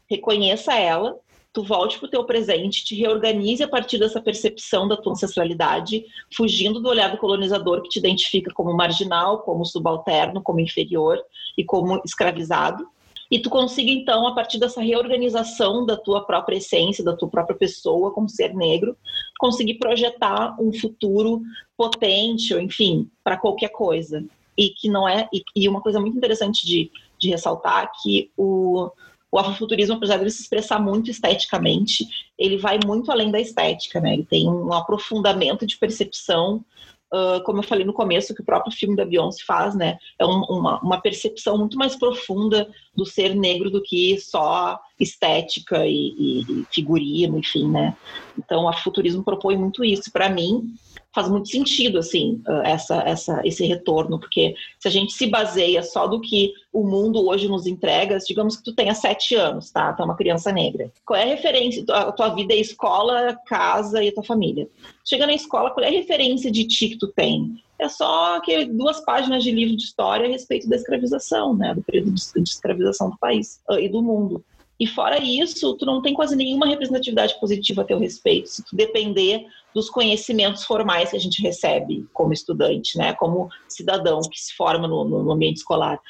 [0.09, 1.17] reconheça ela,
[1.53, 6.05] tu volte para o teu presente, te reorganize a partir dessa percepção da tua ancestralidade,
[6.35, 11.23] fugindo do olhar do colonizador que te identifica como marginal, como subalterno, como inferior
[11.57, 12.87] e como escravizado
[13.33, 17.57] e tu consiga então a partir dessa reorganização da tua própria essência, da tua própria
[17.57, 18.95] pessoa como ser negro,
[19.39, 21.41] conseguir projetar um futuro
[21.75, 24.23] potente, ou enfim, para qualquer coisa.
[24.55, 28.91] E que não é e, e uma coisa muito interessante de, de ressaltar que o
[29.33, 32.05] o afrofuturismo, apesar de ele se expressar muito esteticamente,
[32.37, 34.13] ele vai muito além da estética, né?
[34.13, 36.63] Ele tem um aprofundamento de percepção
[37.11, 39.97] uh, como eu falei no começo, que o próprio filme da Beyoncé faz, né?
[40.19, 45.85] É um, uma, uma percepção muito mais profunda do ser negro do que só estética
[45.85, 47.95] e, e figurino, enfim, né?
[48.37, 50.11] Então, o futurismo propõe muito isso.
[50.11, 50.75] Para mim,
[51.13, 55.83] faz muito sentido assim ah, essa, essa, esse retorno, porque se a gente se baseia
[55.83, 59.93] só do que o mundo hoje nos entrega, digamos que tu tenha sete anos, tá?
[59.93, 60.91] Tu é uma criança negra.
[61.05, 61.83] Qual é a referência?
[61.89, 64.67] A tua vida é escola, casa e a tua família.
[65.05, 67.61] Chega na escola, qual é a referência de ti que tu tem?
[67.77, 71.75] É só que duas páginas de livro de história a respeito da escravização, né?
[71.75, 74.43] Do período de escravização do país ah, e do mundo.
[74.83, 78.75] E fora isso, tu não tem quase nenhuma representatividade positiva a teu respeito, se tu
[78.75, 84.53] depender dos conhecimentos formais que a gente recebe como estudante, né, como cidadão que se
[84.53, 86.01] forma no, no ambiente escolar.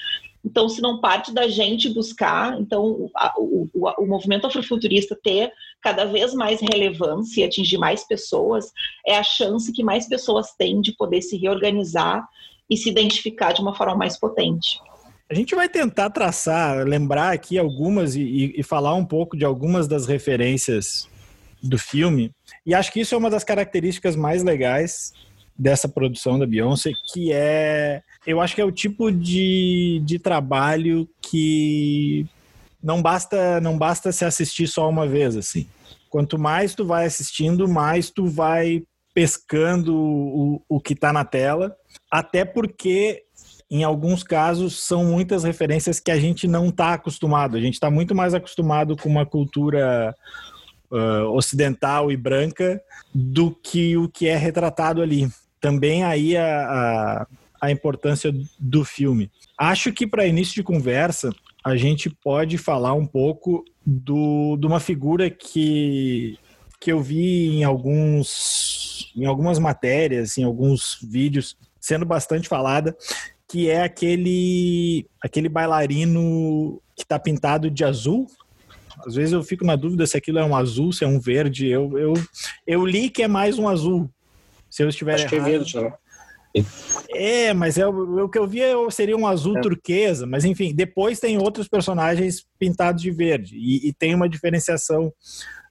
[0.44, 5.54] Então, se não parte da gente buscar, então a, o, o, o, movimento afrofuturista ter
[5.80, 8.74] cada vez mais relevância e atingir mais pessoas,
[9.06, 12.28] é a chance que mais pessoas têm de poder se reorganizar
[12.68, 14.80] e se identificar de uma forma mais potente.
[15.34, 19.88] A gente vai tentar traçar, lembrar aqui algumas e, e, falar um pouco de algumas
[19.88, 21.10] das referências
[21.60, 22.30] do filme.
[22.64, 25.12] E acho que isso é uma das características mais legais
[25.58, 28.04] dessa produção da Beyoncé, que é.
[28.28, 32.28] Eu acho que é o tipo de, de trabalho que
[32.82, 35.66] não basta, não basta se assistir só uma vez, assim.
[36.12, 38.84] Quanto mais tu vai assistindo, mais tu vai
[39.16, 41.76] pescando o, o que está na tela,
[42.12, 43.24] até porque
[43.74, 47.58] em alguns casos, são muitas referências que a gente não está acostumado.
[47.58, 50.16] A gente está muito mais acostumado com uma cultura
[50.92, 52.80] uh, ocidental e branca
[53.12, 55.28] do que o que é retratado ali.
[55.60, 57.28] Também aí a, a,
[57.60, 59.32] a importância do filme.
[59.58, 61.32] Acho que para início de conversa,
[61.66, 66.38] a gente pode falar um pouco do, de uma figura que,
[66.80, 72.96] que eu vi em alguns em algumas matérias, em alguns vídeos, sendo bastante falada,
[73.54, 78.26] que é aquele aquele bailarino que está pintado de azul.
[79.06, 81.68] Às vezes eu fico na dúvida se aquilo é um azul, se é um verde.
[81.68, 82.14] Eu, eu,
[82.66, 84.10] eu li que é mais um azul.
[84.72, 85.30] Se eu estiver Acho errado.
[85.30, 85.94] que é verde, né?
[87.12, 89.62] É, mas é, o que eu vi seria um azul é.
[89.62, 95.14] turquesa, mas enfim, depois tem outros personagens pintados de verde e, e tem uma diferenciação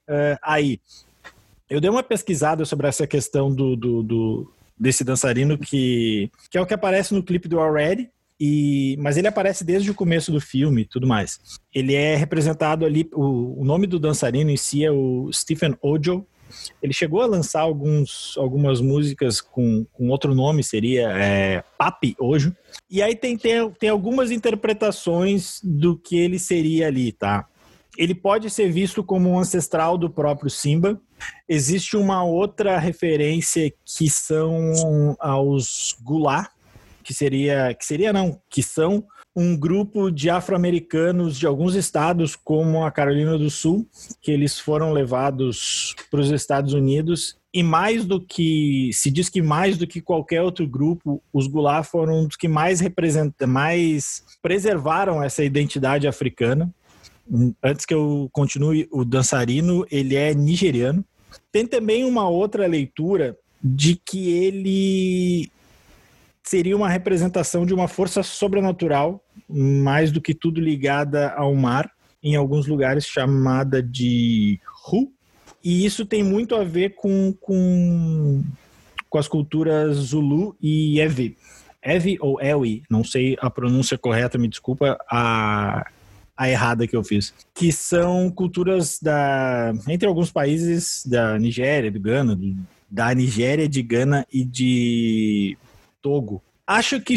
[0.07, 0.79] uh, aí.
[1.69, 6.61] Eu dei uma pesquisada sobre essa questão do, do, do, desse dançarino que, que é
[6.61, 8.09] o que aparece no clipe do Already,
[8.39, 11.39] e, mas ele aparece desde o começo do filme e tudo mais.
[11.73, 16.25] Ele é representado ali, o, o, nome do dançarino em si é o Stephen Ojo,
[16.81, 22.55] Ele chegou a lançar alguns, algumas músicas com, com outro nome, seria é, Papi Ojo.
[22.89, 27.47] E aí tem, tem, tem algumas interpretações do que ele seria ali, tá?
[27.97, 30.99] Ele pode ser visto como um ancestral do próprio Simba.
[31.47, 36.49] Existe uma outra referência que são aos Gulá,
[37.03, 42.85] que seria, que seria não, que são um grupo de afro-americanos de alguns estados, como
[42.85, 43.87] a Carolina do Sul,
[44.21, 47.37] que eles foram levados para os Estados Unidos.
[47.51, 51.83] E mais do que se diz que mais do que qualquer outro grupo, os Gulá
[51.83, 56.73] foram um dos que mais representam, mais preservaram essa identidade africana.
[57.63, 61.03] Antes que eu continue, o dançarino ele é nigeriano.
[61.51, 65.49] Tem também uma outra leitura de que ele
[66.43, 71.89] seria uma representação de uma força sobrenatural, mais do que tudo ligada ao mar,
[72.21, 75.11] em alguns lugares chamada de Hu.
[75.63, 78.43] E isso tem muito a ver com, com,
[79.09, 81.37] com as culturas Zulu e Ewe.
[81.81, 85.87] Ewe ou Ewi, não sei a pronúncia correta, me desculpa a,
[86.35, 87.33] a errada que eu fiz.
[87.53, 92.55] Que são culturas da entre alguns países da Nigéria, do Gana, do,
[92.89, 95.57] da Nigéria, de Gana e de
[96.01, 96.41] Togo.
[96.65, 97.15] Acho que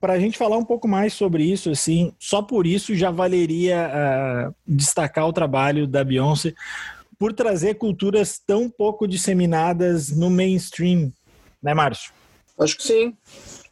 [0.00, 3.90] para a gente falar um pouco mais sobre isso, assim, só por isso já valeria
[3.90, 6.52] uh, destacar o trabalho da Beyoncé
[7.18, 11.10] por trazer culturas tão pouco disseminadas no mainstream,
[11.62, 12.12] né, Márcio?
[12.58, 13.16] Acho que sim.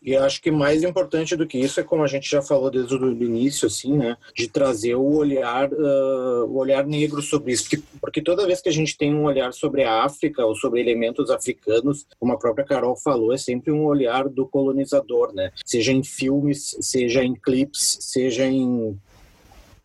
[0.04, 2.96] E acho que mais importante do que isso é como a gente já falou desde
[2.96, 7.82] o início, assim, né, de trazer o olhar, uh, o olhar negro sobre isso, porque,
[8.00, 11.30] porque toda vez que a gente tem um olhar sobre a África ou sobre elementos
[11.30, 16.02] africanos, como a própria Carol falou, é sempre um olhar do colonizador, né, seja em
[16.02, 18.98] filmes, seja em clipes, seja em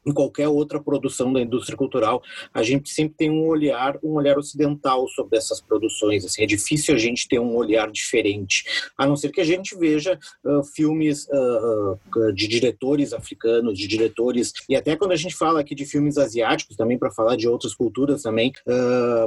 [0.07, 4.37] em qualquer outra produção da indústria cultural, a gente sempre tem um olhar, um olhar
[4.37, 6.23] ocidental sobre essas produções.
[6.23, 8.63] Assim, é difícil a gente ter um olhar diferente,
[8.97, 13.87] a não ser que a gente veja uh, filmes uh, uh, de diretores africanos, de
[13.87, 17.47] diretores e até quando a gente fala aqui de filmes asiáticos também para falar de
[17.47, 18.53] outras culturas também,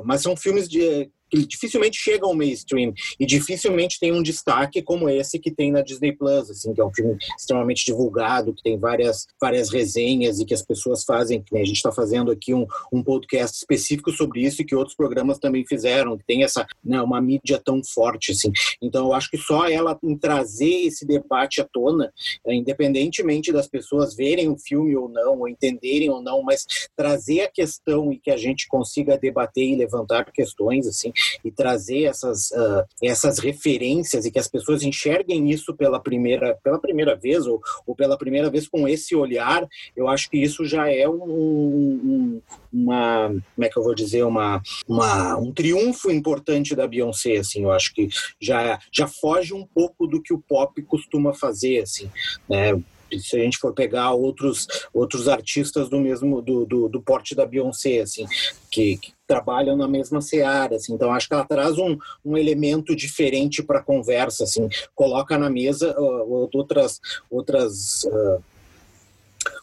[0.04, 5.38] mas são filmes de dificilmente chegam ao mainstream e dificilmente tem um destaque como esse
[5.38, 9.26] que tem na Disney Plus, assim, que é um filme extremamente divulgado, que tem várias,
[9.40, 13.02] várias resenhas e que as pessoas fazem, que a gente está fazendo aqui um, um
[13.02, 17.20] podcast específico sobre isso e que outros programas também fizeram, que tem essa, né, uma
[17.20, 18.50] mídia tão forte, assim.
[18.82, 22.12] Então, eu acho que só ela em trazer esse debate à tona,
[22.46, 26.64] é, independentemente das pessoas verem o filme ou não, ou entenderem ou não, mas
[26.96, 31.12] trazer a questão e que a gente consiga debater e levantar questões, assim,
[31.44, 36.78] e trazer essas, uh, essas referências e que as pessoas enxerguem isso pela primeira, pela
[36.78, 40.90] primeira vez ou, ou pela primeira vez com esse olhar, eu acho que isso já
[40.90, 46.74] é um, um, uma, como é que eu vou dizer, uma, uma, um triunfo importante
[46.74, 48.08] da Beyoncé, assim, eu acho que
[48.40, 52.10] já, já foge um pouco do que o pop costuma fazer, assim,
[52.48, 52.80] né,
[53.18, 57.46] se a gente for pegar outros outros artistas do mesmo do, do, do porte da
[57.46, 58.26] Beyoncé assim
[58.70, 60.92] que, que, trabalham na mesma seara assim.
[60.92, 64.68] Então acho que ela traz um, um elemento diferente para a conversa assim.
[64.92, 68.42] Coloca na mesa uh, outras outras uh,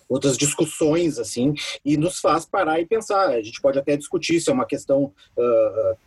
[0.07, 3.29] outras discussões assim e nos faz parar e pensar.
[3.29, 5.97] A gente pode até discutir se é uma questão uh,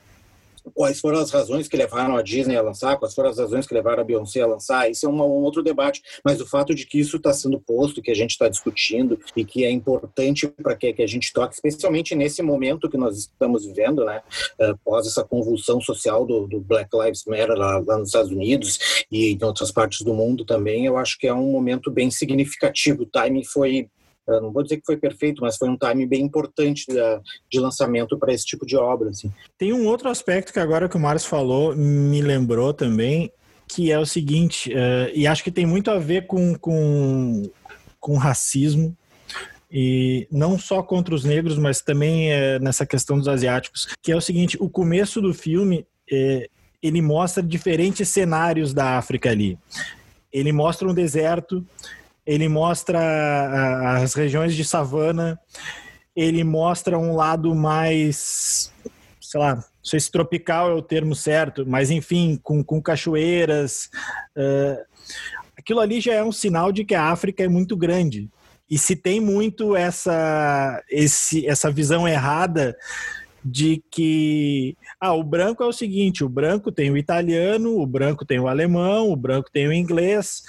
[0.74, 3.74] quais foram as razões que levaram a Disney a lançar, quais foram as razões que
[3.74, 6.86] levaram a Beyoncé a lançar, isso é um, um outro debate, mas o fato de
[6.86, 10.76] que isso está sendo posto, que a gente está discutindo e que é importante para
[10.76, 14.22] que, que, a gente toque, especialmente nesse momento que nós estamos vivendo, né,
[14.60, 19.06] uh, após essa convulsão social do, do Black Lives Matter lá, lá, nos Estados Unidos
[19.10, 23.02] e em outras partes do mundo também, eu acho que é um momento bem significativo,
[23.02, 23.88] o timing foi
[24.26, 26.96] não vou dizer que foi perfeito, mas foi um time bem importante de,
[27.50, 29.10] de lançamento para esse tipo de obra.
[29.10, 29.32] Assim.
[29.58, 33.32] Tem um outro aspecto que agora que o Márcio falou me lembrou também,
[33.66, 37.42] que é o seguinte, uh, e acho que tem muito a ver com, com,
[37.98, 38.96] com racismo,
[39.70, 44.16] e não só contra os negros, mas também é, nessa questão dos asiáticos, que é
[44.16, 46.48] o seguinte, o começo do filme é,
[46.82, 49.56] ele mostra diferentes cenários da África ali.
[50.32, 51.64] Ele mostra um deserto,
[52.26, 55.38] ele mostra as regiões de savana,
[56.14, 58.72] ele mostra um lado mais,
[59.20, 63.88] sei lá, não sei se tropical é o termo certo, mas enfim, com, com cachoeiras.
[64.36, 64.84] Uh,
[65.56, 68.28] aquilo ali já é um sinal de que a África é muito grande.
[68.68, 72.76] E se tem muito essa, esse, essa visão errada
[73.44, 78.24] de que ah, o branco é o seguinte, o branco tem o italiano, o branco
[78.24, 80.42] tem o alemão, o branco tem o inglês,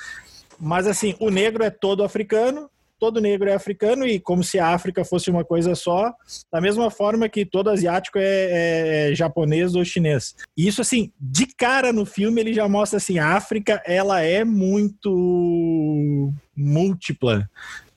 [0.62, 2.70] mas assim, o negro é todo africano
[3.02, 6.14] todo negro é africano e como se a África fosse uma coisa só,
[6.54, 10.36] da mesma forma que todo asiático é, é japonês ou chinês.
[10.56, 14.46] E isso, assim, de cara no filme ele já mostra assim, a África, ela é
[14.46, 17.50] muito múltipla.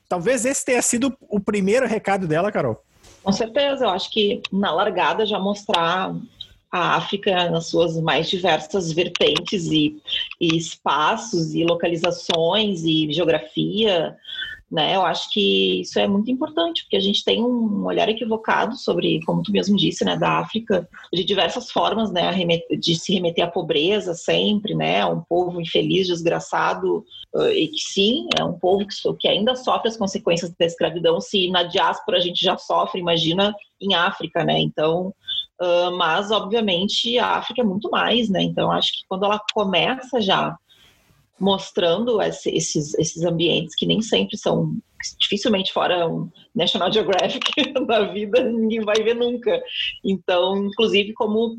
[0.09, 2.83] Talvez esse tenha sido o primeiro recado dela, Carol.
[3.23, 6.15] Com certeza, eu acho que na largada já mostrar
[6.75, 9.97] a África nas suas mais diversas vertentes e,
[10.41, 14.17] e espaços e localizações e geografia,
[14.69, 14.97] né?
[14.97, 19.21] Eu acho que isso é muito importante, porque a gente tem um olhar equivocado sobre,
[19.25, 22.33] como tu mesmo disse, né, da África, de diversas formas, né,
[22.77, 27.05] de se remeter à pobreza sempre, né, um povo infeliz, desgraçado,
[27.55, 31.49] e que sim, é um povo que, que ainda sofre as consequências da escravidão, se
[31.51, 35.15] na diáspora a gente já sofre, imagina em África, né, então
[35.61, 38.43] Uh, mas, obviamente, a África é muito mais, né?
[38.43, 40.57] Então, acho que quando ela começa já
[41.39, 44.77] mostrando esse, esses, esses ambientes que nem sempre são,
[45.19, 47.51] dificilmente fora um National Geographic
[47.87, 49.63] da vida, ninguém vai ver nunca.
[50.05, 51.55] Então, inclusive, como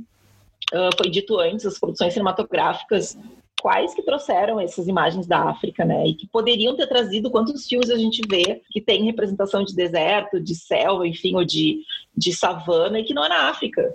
[0.73, 3.17] uh, foi dito antes, as produções cinematográficas
[3.65, 6.05] quais que trouxeram essas imagens da África, né?
[6.07, 10.39] E que poderiam ter trazido quantos filmes a gente vê que tem representação de deserto,
[10.39, 11.79] de selva, enfim, ou de,
[12.17, 13.93] de savana, e que não é na África.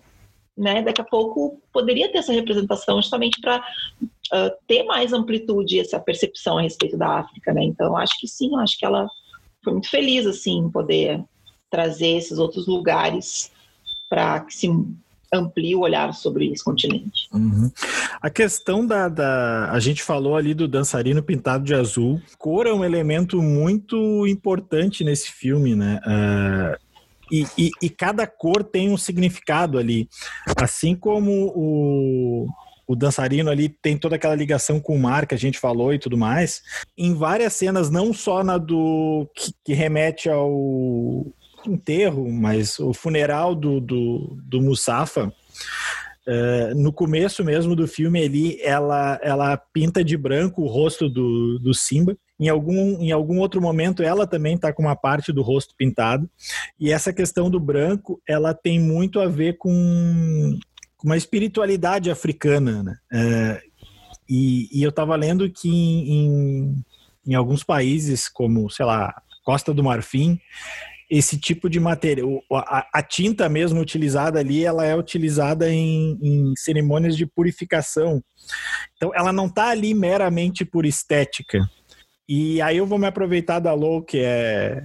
[0.57, 0.83] Né?
[0.83, 6.59] Daqui a pouco poderia ter essa representação justamente para uh, ter mais amplitude essa percepção
[6.59, 7.65] a respeito da África, né?
[7.65, 9.07] Então acho que sim, acho que ela
[9.65, 11.23] foi muito feliz assim em poder
[11.71, 13.51] trazer esses outros lugares
[14.09, 14.69] para que se
[15.33, 17.29] amplie o olhar sobre esse continente.
[17.33, 17.71] Uhum.
[18.21, 22.21] A questão da, da, A gente falou ali do dançarino pintado de azul.
[22.37, 26.01] Cor é um elemento muito importante nesse filme, né?
[26.05, 26.90] Uh,
[27.31, 30.09] e, e, e, cada cor tem um significado ali.
[30.57, 32.47] Assim como o,
[32.87, 35.99] o dançarino ali tem toda aquela ligação com o mar que a gente falou e
[35.99, 36.63] tudo mais.
[36.97, 41.27] Em várias cenas, não só na do que, que remete ao
[41.67, 45.33] enterro, mas o funeral do, do, do Musafa,
[46.29, 51.59] Uh, no começo mesmo do filme ali, ela, ela pinta de branco o rosto do,
[51.59, 52.17] do Simba.
[52.41, 56.29] Em algum, em algum outro momento, ela também está com uma parte do rosto pintado.
[56.79, 60.59] E essa questão do branco, ela tem muito a ver com,
[60.97, 62.83] com uma espiritualidade africana.
[62.83, 62.97] Né?
[63.13, 63.71] Uh,
[64.27, 66.85] e, e, eu estava lendo que em, em,
[67.27, 69.15] em alguns países, como, sei lá,
[69.45, 70.41] Costa do Marfim,
[71.11, 76.55] esse tipo de material, a, a, tinta mesmo utilizada ali, ela é utilizada em, em
[76.57, 78.23] cerimônias de purificação.
[78.97, 81.69] Então, ela não está ali meramente por estética.
[82.33, 84.85] E aí eu vou me aproveitar da Lou, que é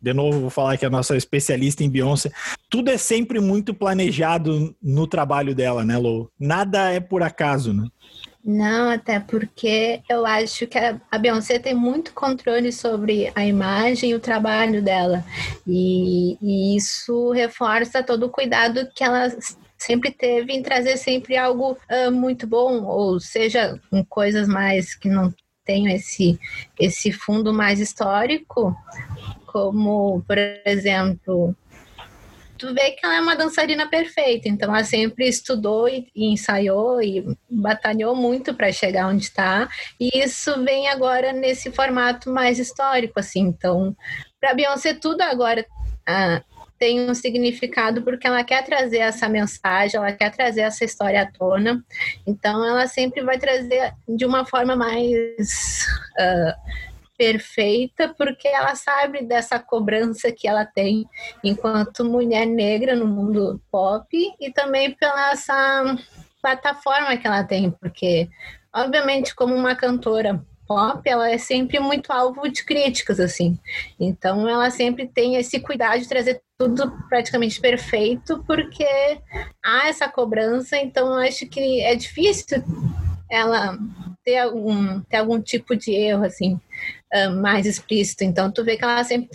[0.00, 2.30] de novo vou falar que é a nossa especialista em Beyoncé.
[2.70, 6.30] Tudo é sempre muito planejado no trabalho dela, né, Lou?
[6.40, 7.86] Nada é por acaso, né?
[8.42, 14.14] Não, até porque eu acho que a Beyoncé tem muito controle sobre a imagem e
[14.14, 15.22] o trabalho dela.
[15.66, 19.28] E, e isso reforça todo o cuidado que ela
[19.76, 25.10] sempre teve em trazer sempre algo uh, muito bom, ou seja, com coisas mais que
[25.10, 25.30] não
[25.64, 26.38] tenham esse,
[26.78, 28.76] esse fundo mais histórico,
[29.46, 31.54] como, por exemplo,
[32.58, 37.02] tu vê que ela é uma dançarina perfeita, então ela sempre estudou e, e ensaiou
[37.02, 39.68] e batalhou muito para chegar onde está,
[40.00, 43.40] e isso vem agora nesse formato mais histórico, assim.
[43.40, 43.96] Então,
[44.40, 45.66] para Beyoncé tudo agora
[46.06, 46.42] ah,
[46.78, 51.26] tem um significado porque ela quer trazer essa mensagem, ela quer trazer essa história à
[51.26, 51.84] tona.
[52.26, 55.86] Então, ela sempre vai trazer de uma forma mais
[56.18, 56.84] uh,
[57.16, 61.06] perfeita porque ela sabe dessa cobrança que ela tem
[61.42, 64.06] enquanto mulher negra no mundo pop
[64.40, 65.96] e também pela essa
[66.42, 68.28] plataforma que ela tem, porque
[68.74, 73.58] obviamente como uma cantora pop, ela é sempre muito alvo de críticas assim.
[73.98, 78.86] Então ela sempre tem esse cuidado de trazer tudo praticamente perfeito, porque
[79.64, 82.62] há essa cobrança, então acho que é difícil
[83.30, 83.76] ela
[84.24, 86.58] ter algum, ter algum tipo de erro, assim,
[87.14, 88.24] uh, mais explícito.
[88.24, 89.28] Então, tu vê que ela sempre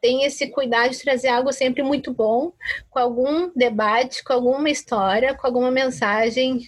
[0.00, 2.52] tem esse cuidado de trazer algo sempre muito bom,
[2.90, 6.60] com algum debate, com alguma história, com alguma mensagem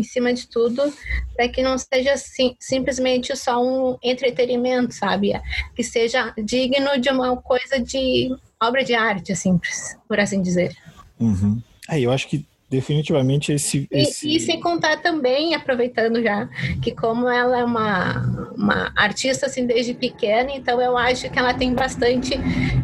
[0.00, 0.92] em cima de tudo,
[1.36, 5.32] para que não seja sim, simplesmente só um entretenimento, sabe?
[5.76, 9.60] Que seja digno de uma coisa de obra de arte, assim,
[10.08, 10.74] por assim dizer.
[11.18, 11.60] Uhum.
[11.88, 14.28] É, eu acho que definitivamente esse, esse...
[14.28, 16.48] E, e, sem contar também, aproveitando já,
[16.80, 21.52] que como ela é uma, uma artista assim desde pequena, então eu acho que ela
[21.52, 22.34] tem bastante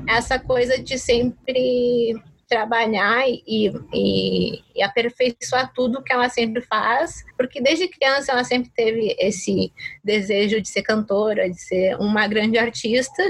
[0.09, 2.17] essa coisa de sempre
[2.49, 8.71] trabalhar e, e, e, aperfeiçoar tudo que ela sempre faz, porque desde criança ela sempre
[8.75, 9.73] teve esse
[10.03, 13.23] desejo de ser cantora, de ser uma grande artista,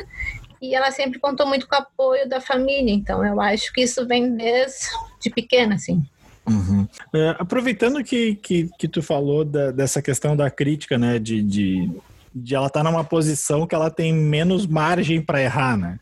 [0.60, 4.06] e ela sempre contou muito com o apoio da família, então eu acho que isso
[4.06, 4.88] vem desde
[5.20, 6.04] de pequena, assim.
[6.46, 6.86] Uhum.
[7.12, 11.90] É, aproveitando que, que, que tu falou da, dessa questão da crítica, né, de, de,
[12.38, 15.98] de ela estar tá numa posição que ela tem menos margem para errar, né?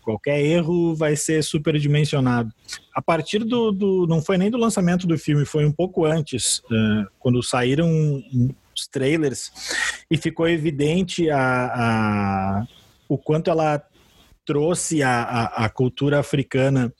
[0.00, 2.52] Qualquer erro vai ser superdimensionado.
[2.94, 6.58] A partir do, do, não foi nem do lançamento do filme, foi um pouco antes,
[6.60, 7.90] uh, quando saíram
[8.74, 9.50] os trailers
[10.08, 11.40] e ficou evidente a,
[11.74, 12.66] a
[13.08, 13.82] o quanto ela
[14.46, 16.92] trouxe a, a, a cultura africana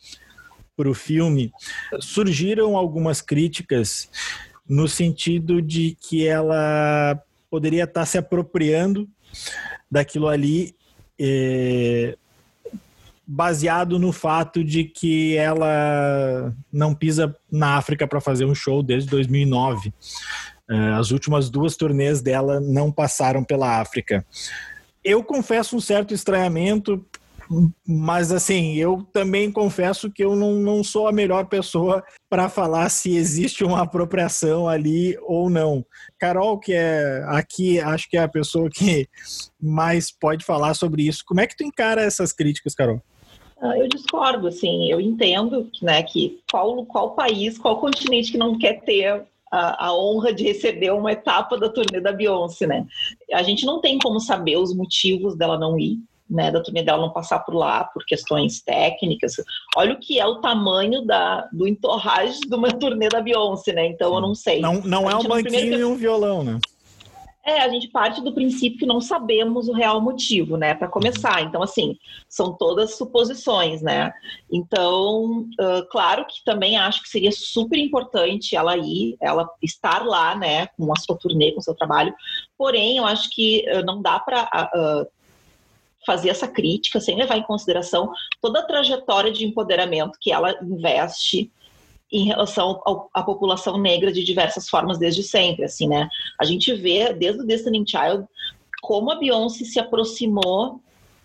[0.77, 1.53] para o filme,
[2.01, 4.11] surgiram algumas críticas
[4.69, 7.21] no sentido de que ela
[7.53, 9.07] poderia estar se apropriando
[9.91, 10.75] daquilo ali,
[11.21, 12.17] é,
[13.27, 19.11] baseado no fato de que ela não pisa na África para fazer um show desde
[19.11, 19.93] 2009.
[20.71, 24.25] É, as últimas duas turnês dela não passaram pela África.
[25.05, 27.05] Eu confesso um certo estranhamento
[27.87, 32.89] mas assim, eu também confesso que eu não, não sou a melhor pessoa para falar
[32.89, 35.85] se existe uma apropriação ali ou não.
[36.19, 39.07] Carol, que é aqui, acho que é a pessoa que
[39.61, 41.23] mais pode falar sobre isso.
[41.27, 43.03] Como é que tu encara essas críticas, Carol?
[43.61, 48.59] Ah, eu discordo, assim, eu entendo né, que qual, qual país, qual continente que não
[48.59, 52.87] quer ter a, a, honra de receber uma etapa da turnê da Beyoncé, né?
[53.33, 55.99] A gente não tem como saber os motivos dela não ir,
[56.33, 59.35] né, da turnê dela não passar por lá por questões técnicas.
[59.77, 63.87] Olha o que é o tamanho da, do entorrage de uma turnê da Beyoncé, né?
[63.87, 64.61] Então eu não sei.
[64.61, 66.59] Não, não é um banquinho e um violão, né?
[67.45, 71.43] É, a gente parte do princípio que não sabemos o real motivo, né, para começar.
[71.43, 74.13] Então, assim, são todas suposições, né?
[74.51, 80.37] Então, uh, claro que também acho que seria super importante ela ir, ela estar lá,
[80.37, 82.15] né, com a sua turnê, com o seu trabalho.
[82.57, 84.45] Porém, eu acho que uh, não dá para
[84.77, 85.22] uh,
[86.07, 91.51] fazer essa crítica sem levar em consideração toda a trajetória de empoderamento que ela investe
[92.13, 92.81] em relação
[93.15, 96.09] à população negra de diversas formas desde sempre, assim, né?
[96.39, 98.27] A gente vê desde o Destiny Child
[98.83, 100.81] como a Beyoncé se aproximou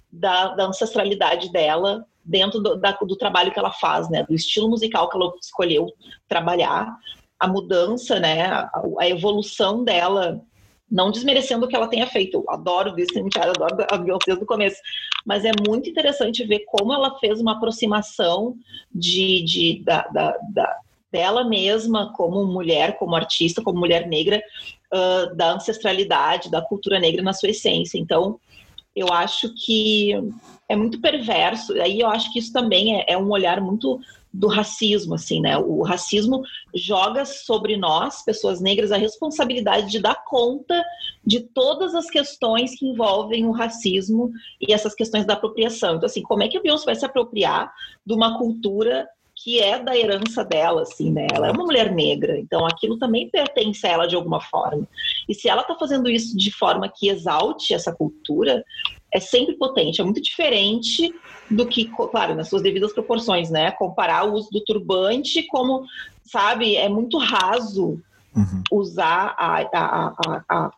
[0.09, 4.23] da, da ancestralidade dela dentro do, da, do trabalho que ela faz, né?
[4.23, 5.91] Do estilo musical que ela escolheu
[6.30, 6.95] trabalhar,
[7.39, 8.45] a mudança, né?
[8.45, 8.69] a,
[8.99, 10.41] a evolução dela
[10.89, 12.38] não desmerecendo o que ela tenha feito.
[12.38, 14.77] Eu adoro Destiny Child, adoro a Beyoncé desde o começo.
[15.25, 18.55] Mas é muito interessante ver como ela fez uma aproximação
[18.93, 20.77] de, de da, da, da,
[21.11, 24.41] dela mesma como mulher, como artista, como mulher negra,
[24.93, 27.97] uh, da ancestralidade, da cultura negra na sua essência.
[27.97, 28.39] Então,
[28.95, 30.13] eu acho que
[30.69, 31.73] é muito perverso.
[31.81, 33.99] Aí eu acho que isso também é, é um olhar muito
[34.38, 35.57] do racismo, assim, né?
[35.57, 36.43] O racismo
[36.75, 40.83] joga sobre nós, pessoas negras, a responsabilidade de dar conta
[41.25, 44.31] de todas as questões que envolvem o racismo
[44.61, 45.95] e essas questões da apropriação.
[45.95, 47.73] Então, assim, como é que a Beyoncé vai se apropriar
[48.05, 51.27] de uma cultura que é da herança dela, assim, né?
[51.33, 54.88] Ela é uma mulher negra, então aquilo também pertence a ela de alguma forma.
[55.27, 58.63] E se ela está fazendo isso de forma que exalte essa cultura,
[59.18, 61.13] é sempre potente, é muito diferente
[61.49, 63.72] do que, claro, nas suas devidas proporções, né?
[63.72, 65.84] Comparar o uso do turbante como,
[66.24, 67.99] sabe, é muito raso
[68.36, 68.63] uhum.
[68.72, 70.13] usar a, a,
[70.47, 70.72] a, a,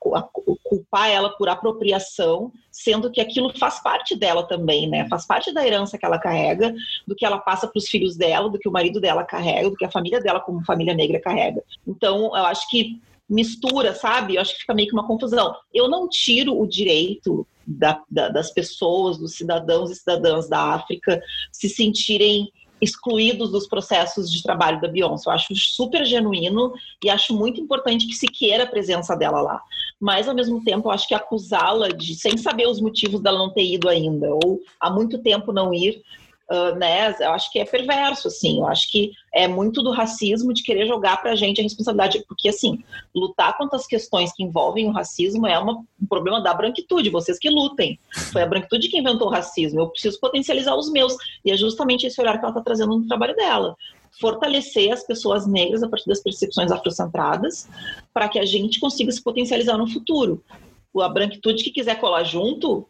[0.63, 5.07] culpar ela por apropriação, sendo que aquilo faz parte dela também, né?
[5.09, 6.73] Faz parte da herança que ela carrega,
[7.05, 9.75] do que ela passa para os filhos dela, do que o marido dela carrega, do
[9.75, 11.61] que a família dela como família negra carrega.
[11.85, 14.35] Então, eu acho que mistura, sabe?
[14.35, 15.55] Eu acho que fica meio que uma confusão.
[15.73, 21.21] Eu não tiro o direito da, da, das pessoas, dos cidadãos e cidadãs da África
[21.51, 22.51] se sentirem
[22.81, 25.29] excluídos dos processos de trabalho da Beyoncé.
[25.29, 29.61] Eu acho super genuíno e acho muito importante que se queira a presença dela lá.
[29.99, 33.53] Mas, ao mesmo tempo, eu acho que acusá-la de, sem saber os motivos dela não
[33.53, 36.01] ter ido ainda, ou há muito tempo não ir,
[36.51, 37.15] uh, né?
[37.19, 38.59] Eu acho que é perverso, assim.
[38.59, 42.23] Eu acho que é muito do racismo de querer jogar pra gente a responsabilidade.
[42.27, 42.83] Porque, assim,
[43.13, 47.37] lutar contra as questões que envolvem o racismo é uma, um problema da branquitude, vocês
[47.37, 47.99] que lutem.
[48.31, 49.79] Foi a branquitude que inventou o racismo.
[49.79, 51.15] Eu preciso potencializar os meus.
[51.45, 53.75] E é justamente esse olhar que ela está trazendo no trabalho dela
[54.19, 57.67] fortalecer as pessoas negras a partir das percepções afrocentradas,
[58.13, 60.43] para que a gente consiga se potencializar no futuro.
[60.99, 62.87] A branquitude que quiser colar junto,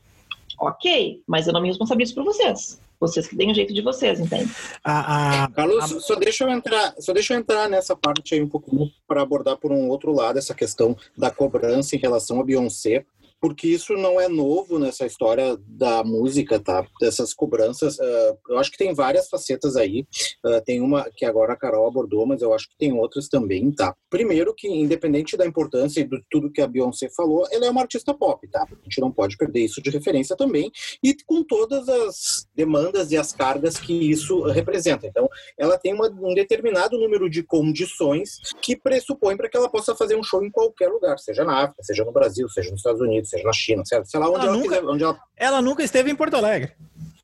[0.60, 2.80] ok, mas eu não me responsabilizo por vocês.
[3.00, 4.52] Vocês que deem o jeito de vocês, entende?
[4.84, 6.00] A, a, Carlos, a...
[6.02, 9.56] só deixa eu entrar, só deixa eu entrar nessa parte aí um pouco para abordar
[9.58, 13.06] por um outro lado essa questão da cobrança em relação a Beyoncé.
[13.42, 16.86] Porque isso não é novo nessa história da música, tá?
[17.00, 17.98] Dessas cobranças.
[17.98, 20.06] Uh, eu acho que tem várias facetas aí.
[20.46, 23.72] Uh, tem uma que agora a Carol abordou, mas eu acho que tem outras também,
[23.72, 23.96] tá?
[24.10, 27.82] Primeiro que, independente da importância e de tudo que a Beyoncé falou, ela é uma
[27.82, 28.64] artista pop, tá?
[28.70, 30.72] A gente não pode perder isso de referência também,
[31.04, 35.08] e com todas as demandas e as cargas que isso representa.
[35.08, 39.96] Então, ela tem uma, um determinado número de condições que pressupõe para que ela possa
[39.96, 43.02] fazer um show em qualquer lugar, seja na África, seja no Brasil, seja nos Estados
[43.02, 44.84] Unidos, seja na China, sei lá, onde ela, ela nunca, quiser.
[44.86, 45.20] Onde ela...
[45.36, 46.74] ela nunca esteve em Porto Alegre.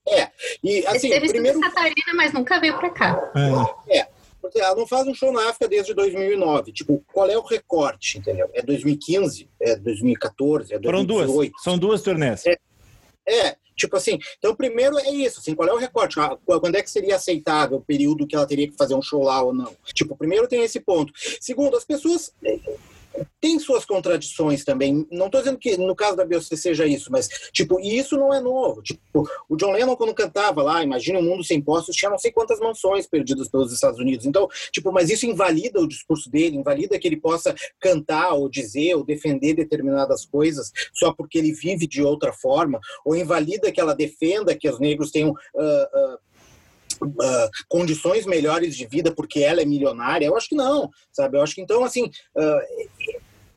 [0.07, 0.29] É,
[0.63, 1.57] e assim, Esteve primeiro...
[1.57, 3.31] em Catarina, mas nunca veio para cá.
[3.89, 3.99] É.
[3.99, 4.07] é.
[4.39, 6.71] Porque ela não faz um show na África desde 2009.
[6.71, 8.47] Tipo, qual é o recorte, entendeu?
[8.53, 9.49] É 2015?
[9.59, 10.75] É 2014?
[10.75, 10.85] É 2018?
[10.85, 11.51] Foram duas.
[11.63, 12.45] São duas turnês.
[12.45, 12.59] É,
[13.27, 16.19] é, tipo assim, então primeiro é isso, assim, qual é o recorte?
[16.19, 19.23] Ah, quando é que seria aceitável o período que ela teria que fazer um show
[19.23, 19.75] lá ou não?
[19.95, 21.11] Tipo, primeiro tem esse ponto.
[21.41, 22.31] Segundo, as pessoas
[23.41, 25.05] tem suas contradições também.
[25.11, 28.33] Não estou dizendo que no caso da Beyoncé seja isso, mas, tipo, e isso não
[28.33, 28.81] é novo.
[28.81, 32.31] Tipo, o John Lennon, quando cantava lá, Imagina um Mundo Sem Postos, tinha não sei
[32.31, 34.25] quantas mansões perdidas pelos Estados Unidos.
[34.25, 38.95] Então, tipo, mas isso invalida o discurso dele, invalida que ele possa cantar ou dizer
[38.95, 43.95] ou defender determinadas coisas só porque ele vive de outra forma, ou invalida que ela
[43.95, 45.31] defenda que os negros tenham.
[45.31, 46.24] Uh, uh,
[47.01, 50.25] Uh, condições melhores de vida porque ela é milionária?
[50.25, 51.37] Eu acho que não, sabe?
[51.37, 53.11] Eu acho que então, assim, uh,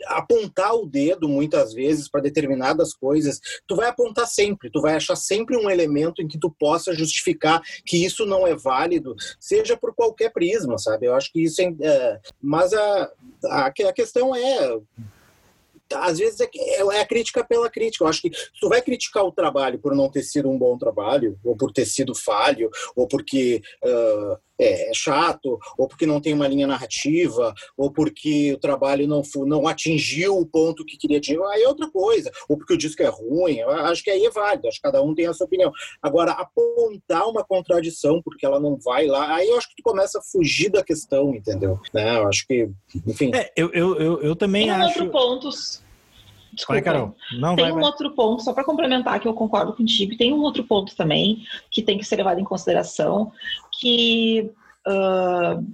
[0.06, 5.16] apontar o dedo muitas vezes para determinadas coisas, tu vai apontar sempre, tu vai achar
[5.16, 9.94] sempre um elemento em que tu possa justificar que isso não é válido, seja por
[9.94, 11.06] qualquer prisma, sabe?
[11.06, 11.74] Eu acho que isso é.
[11.80, 13.12] é mas a,
[13.44, 14.78] a, a questão é
[15.94, 18.04] às vezes é, é, é, a crítica pela crítica.
[18.04, 20.76] Eu acho que se tu vai criticar o trabalho por não ter sido um bom
[20.76, 26.34] trabalho, ou por ter sido falho, ou porque uh, é, chato, ou porque não tem
[26.34, 31.40] uma linha narrativa, ou porque o trabalho não, não atingiu o ponto que queria atingir,
[31.44, 32.30] aí é outra coisa.
[32.48, 35.02] Ou porque o disco é ruim, eu acho que aí é válido, acho que cada
[35.02, 35.72] um tem a sua opinião.
[36.02, 40.18] Agora, apontar uma contradição porque ela não vai lá, aí eu acho que tu começa
[40.18, 41.78] a fugir da questão, entendeu?
[41.92, 42.18] Né?
[42.18, 42.68] Eu acho que,
[43.06, 43.30] enfim.
[43.34, 45.04] É, eu, eu, eu, eu também tem acho.
[45.04, 45.87] Outro pontos.
[46.58, 46.74] Desculpa.
[46.74, 47.16] Vai, Carol.
[47.38, 47.84] Não, tem vai, um vai.
[47.84, 51.82] outro ponto, só para complementar, que eu concordo contigo, tem um outro ponto também que
[51.82, 53.30] tem que ser levado em consideração,
[53.80, 54.50] que
[54.86, 55.64] uh,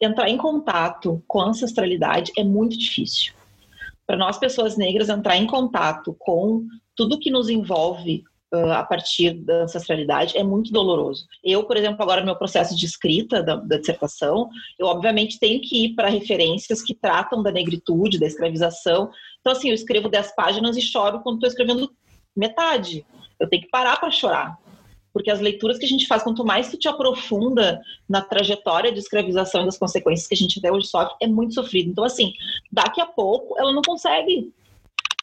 [0.00, 3.34] entrar em contato com a ancestralidade é muito difícil.
[4.06, 6.64] Para nós, pessoas negras, entrar em contato com
[6.94, 8.22] tudo que nos envolve
[8.52, 11.26] uh, a partir da ancestralidade é muito doloroso.
[11.42, 14.48] Eu, por exemplo, agora no meu processo de escrita da, da dissertação,
[14.78, 19.10] eu obviamente tenho que ir para referências que tratam da negritude, da escravização.
[19.40, 21.90] Então, assim, eu escrevo 10 páginas e choro quando estou escrevendo
[22.36, 23.04] metade.
[23.38, 24.58] Eu tenho que parar para chorar
[25.12, 28.98] porque as leituras que a gente faz, quanto mais tu te aprofunda na trajetória de
[28.98, 31.90] escravização e das consequências que a gente até hoje sofre, é muito sofrido.
[31.90, 32.32] Então, assim,
[32.70, 34.52] daqui a pouco ela não consegue.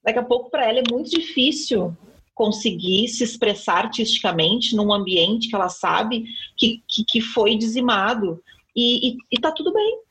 [0.04, 1.96] Daqui a pouco, para ela, é muito difícil
[2.38, 6.26] conseguir se expressar artisticamente num ambiente que ela sabe
[6.56, 8.40] que, que, que foi dizimado.
[8.76, 10.02] E, e, e tá tudo bem.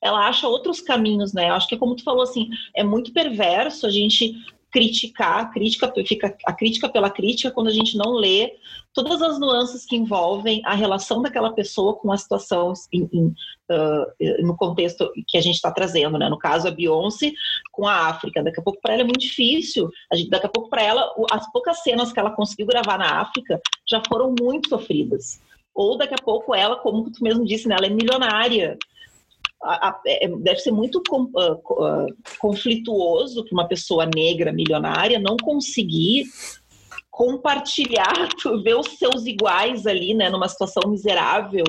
[0.00, 1.50] Ela acha outros caminhos, né?
[1.50, 4.34] Eu acho que, como tu falou, assim, é muito perverso a gente
[4.74, 8.54] criticar, a crítica, fica a crítica pela crítica quando a gente não lê
[8.92, 13.26] todas as nuances que envolvem a relação daquela pessoa com a situação em, em,
[13.70, 16.28] uh, no contexto que a gente está trazendo, né?
[16.28, 17.30] No caso, a Beyoncé
[17.70, 18.42] com a África.
[18.42, 19.88] Daqui a pouco para ela é muito difícil.
[20.12, 23.20] A gente, daqui a pouco para ela, as poucas cenas que ela conseguiu gravar na
[23.20, 25.40] África já foram muito sofridas.
[25.72, 27.76] Ou daqui a pouco ela, como tu mesmo disse, né?
[27.78, 28.76] ela é milionária
[29.64, 32.06] a, a, é, deve ser muito com, uh, uh,
[32.38, 36.24] conflituoso que uma pessoa negra milionária não conseguir
[37.10, 38.28] compartilhar,
[38.62, 41.64] ver os seus iguais ali, né, numa situação miserável,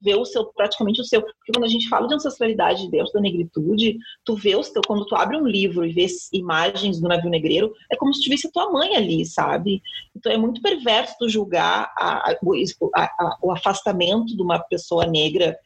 [0.00, 3.20] ver o seu, praticamente o seu, porque quando a gente fala de ancestralidade dentro da
[3.20, 7.72] negritude, tu vê o quando tu abre um livro e vê imagens do navio negreiro,
[7.90, 9.82] é como se tivesse a tua mãe ali, sabe?
[10.16, 15.56] Então é muito perverso tu julgar a, a, a, o afastamento de uma pessoa negra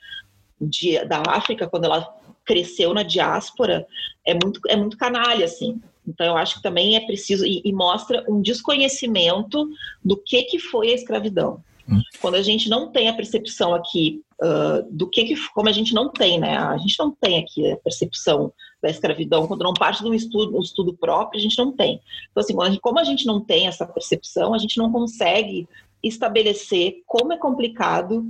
[0.69, 2.07] de, da África, quando ela
[2.45, 3.87] cresceu na diáspora,
[4.27, 5.81] é muito, é muito canalha, assim.
[6.07, 9.69] Então, eu acho que também é preciso, e, e mostra um desconhecimento
[10.05, 11.62] do que, que foi a escravidão.
[11.89, 12.01] Hum.
[12.21, 15.95] Quando a gente não tem a percepção aqui uh, do que, que, como a gente
[15.95, 16.57] não tem, né?
[16.57, 18.53] A gente não tem aqui a percepção
[18.83, 22.01] da escravidão, quando não parte de um estudo, um estudo próprio, a gente não tem.
[22.31, 25.67] Então, assim, como a gente não tem essa percepção, a gente não consegue
[26.03, 28.27] estabelecer como é complicado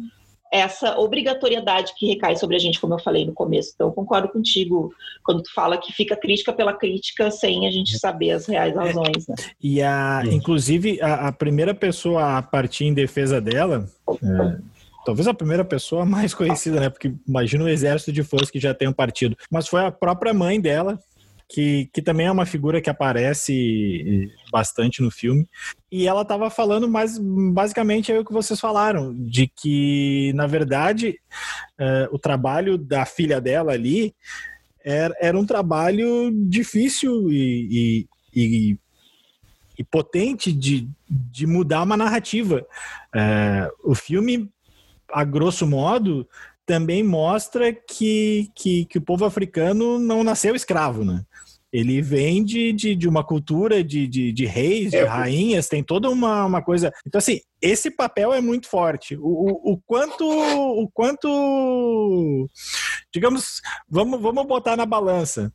[0.55, 3.73] essa obrigatoriedade que recai sobre a gente, como eu falei no começo.
[3.75, 4.95] Então, concordo contigo
[5.25, 9.27] quando tu fala que fica crítica pela crítica sem a gente saber as reais razões.
[9.27, 9.35] Né?
[9.61, 13.89] E a, inclusive, a, a, primeira pessoa a partir em defesa dela.
[14.09, 14.57] É,
[15.05, 16.89] talvez a primeira pessoa mais conhecida, né?
[16.89, 19.37] Porque imagina o exército de fãs que já tem um partido.
[19.51, 21.01] Mas foi a própria mãe dela
[21.49, 25.49] que, que também é uma figura que aparece bastante no filme.
[25.91, 31.19] E ela estava falando mais basicamente é o que vocês falaram, de que, na verdade,
[31.79, 34.15] é, o trabalho da filha dela ali
[34.85, 38.79] era, era um trabalho difícil e, e, e,
[39.79, 42.67] e potente de, de mudar uma narrativa.
[43.15, 44.51] É, o filme,
[45.13, 46.29] a grosso modo,
[46.67, 51.25] também mostra que, que, que, o povo africano não nasceu escravo, né?
[51.75, 55.83] Ele vem de, de, de uma cultura de, de, de reis, de é, rainhas, tem
[55.83, 56.93] toda uma, uma coisa.
[57.05, 59.17] Então, assim, esse papel é muito forte.
[59.17, 60.25] O, o, o, quanto.
[60.25, 62.49] O quanto.
[63.13, 65.53] Digamos, vamos, vamos botar na balança.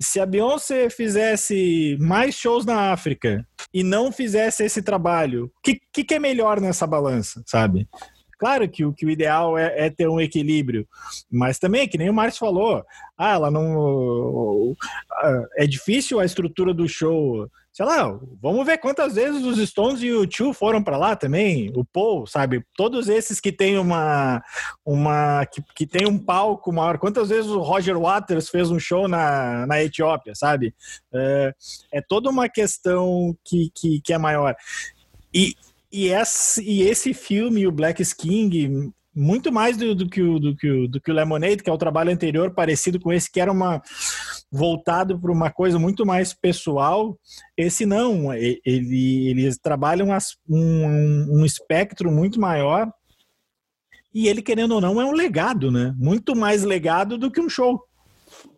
[0.00, 5.80] Se a Beyoncé fizesse mais shows na África e não fizesse esse trabalho, o que,
[5.92, 7.88] que, que é melhor nessa balança, sabe?
[8.38, 10.86] Claro que o, que o ideal é, é, ter um equilíbrio,
[11.30, 12.84] mas também, que nem o Márcio falou,
[13.16, 14.74] ah, ela não.
[15.56, 17.48] É difícil a estrutura do show.
[17.72, 21.72] Sei lá, vamos ver quantas vezes os Stones e o Tio foram para lá também,
[21.74, 22.64] o Paul, sabe?
[22.76, 24.42] Todos esses que tem uma.
[24.84, 26.98] uma que, que tem um palco maior.
[26.98, 30.74] Quantas vezes o Roger Waters fez um show na, na Etiópia, sabe?
[31.12, 31.54] É,
[31.92, 34.54] é toda uma questão que, que, que é maior.
[35.32, 35.54] E,
[35.94, 40.56] e, esse, e esse filme, o Black King, muito mais do, do, que o, do,
[40.56, 43.40] que o, do que o Lemonade, que é o trabalho anterior, parecido com esse, que
[43.40, 43.80] era uma
[44.50, 47.16] voltado para uma coisa muito mais pessoal.
[47.56, 50.08] Esse não, ele, eles trabalham
[50.48, 52.92] um, um espectro muito maior.
[54.12, 55.94] E ele, querendo ou não, é um legado, né?
[55.96, 57.80] Muito mais legado do que um show.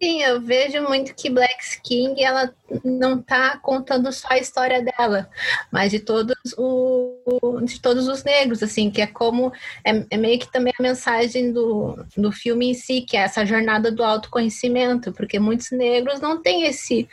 [0.03, 5.29] Sim, eu vejo muito que Black King ela não está contando só a história dela,
[5.71, 9.53] mas de todos o, de todos os negros, assim, que é como
[9.85, 13.47] é, é, meio que também a mensagem do, do filme em si, que é essa
[13.47, 17.09] jornada do autoconhecimento, porque muitos negros não têm esse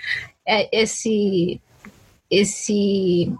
[0.46, 1.62] é, esse
[2.30, 3.32] esse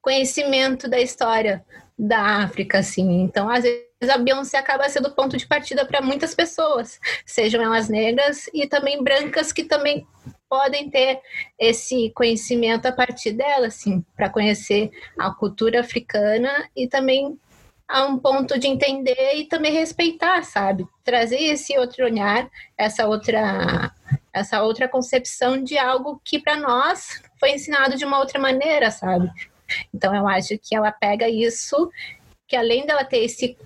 [0.00, 1.64] conhecimento da história
[1.98, 3.22] da África, assim.
[3.22, 7.88] Então, às vezes a Beyoncé acaba sendo ponto de partida para muitas pessoas, sejam elas
[7.88, 10.06] negras e também brancas que também
[10.48, 11.20] podem ter
[11.58, 17.38] esse conhecimento a partir dela, assim, para conhecer a cultura africana e também
[17.88, 20.86] a um ponto de entender e também respeitar, sabe?
[21.02, 23.92] Trazer esse outro olhar, essa outra
[24.32, 29.28] essa outra concepção de algo que para nós foi ensinado de uma outra maneira, sabe?
[29.92, 31.90] Então eu acho que ela pega isso,
[32.46, 33.56] que além dela ter esse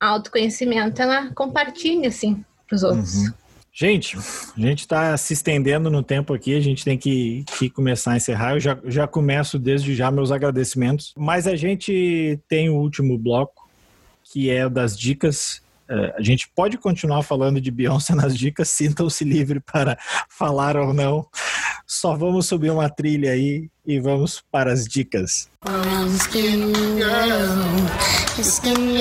[0.00, 3.14] autoconhecimento, ela compartilha, assim, para os outros.
[3.14, 3.32] Uhum.
[3.80, 8.10] Gente, a gente está se estendendo no tempo aqui, a gente tem que, que, começar
[8.10, 8.54] a encerrar.
[8.54, 13.68] Eu já, já começo desde já meus agradecimentos, mas a gente tem o último bloco,
[14.24, 15.62] que é das dicas.
[15.88, 19.96] Uh, a gente pode continuar falando de Beyoncé nas dicas, sintam-se livre para
[20.28, 21.24] falar ou não.
[22.00, 25.50] Só vamos subir uma trilha aí e vamos para as dicas.
[28.38, 28.94] Skin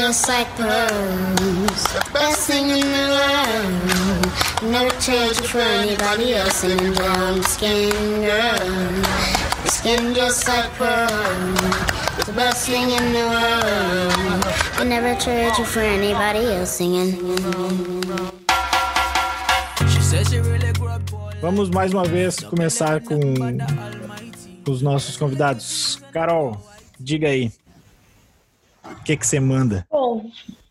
[10.15, 11.59] just like pearls,
[12.25, 14.43] the best thing in the world.
[14.79, 17.15] I never trade you for anybody else singing.
[21.39, 23.19] Vamos mais uma vez começar com
[24.69, 25.97] os nossos convidados.
[26.11, 26.57] Carol,
[26.99, 27.51] diga aí.
[28.83, 29.85] O que, que você manda?
[29.91, 30.29] Bom,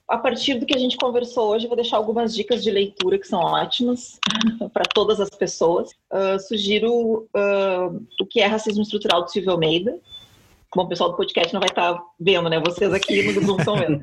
[0.08, 3.26] a partir do que a gente conversou hoje, vou deixar algumas dicas de leitura que
[3.26, 4.18] são ótimas
[4.72, 5.90] para todas as pessoas.
[6.12, 9.96] Uh, sugiro uh, o que é racismo estrutural do Silvio Almeida,
[10.77, 12.61] Bom, o pessoal do podcast não vai estar tá vendo, né?
[12.61, 13.99] Vocês aqui no Zoom estão vendo.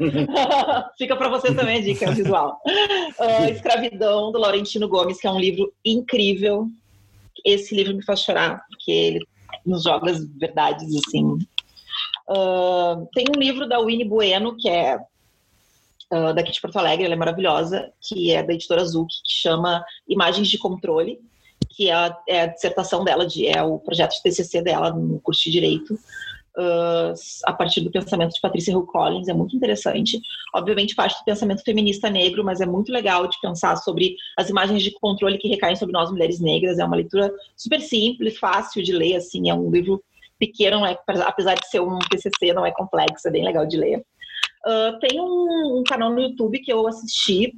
[0.98, 2.60] Fica para vocês também a dica visual.
[2.66, 6.66] Uh, Escravidão, do Laurentino Gomes, que é um livro incrível.
[7.46, 9.28] Esse livro me faz chorar, porque ele
[9.64, 11.38] nos joga as verdades, assim.
[12.28, 17.14] Uh, tem um livro da Winnie Bueno, que é uh, daqui de Porto Alegre, ela
[17.14, 21.20] é maravilhosa, que é da editora Azul, que chama Imagens de Controle,
[21.70, 25.20] que é a, é a dissertação dela, de, é o projeto de TCC dela no
[25.20, 26.00] curso de Direito
[26.58, 27.14] uh,
[27.46, 30.20] a partir do pensamento de Patricia Hill Collins, é muito interessante.
[30.54, 34.84] Obviamente parte do pensamento feminista negro, mas é muito legal de pensar sobre as imagens
[34.84, 36.80] de controle que recaem sobre nós mulheres negras.
[36.80, 40.04] É uma leitura super simples, fácil de ler, assim, é um livro
[40.40, 44.04] pequeno, é, apesar de ser um TCC, não é complexo, é bem legal de ler.
[44.66, 47.54] Uh, tem um, um, canal no YouTube que eu assisti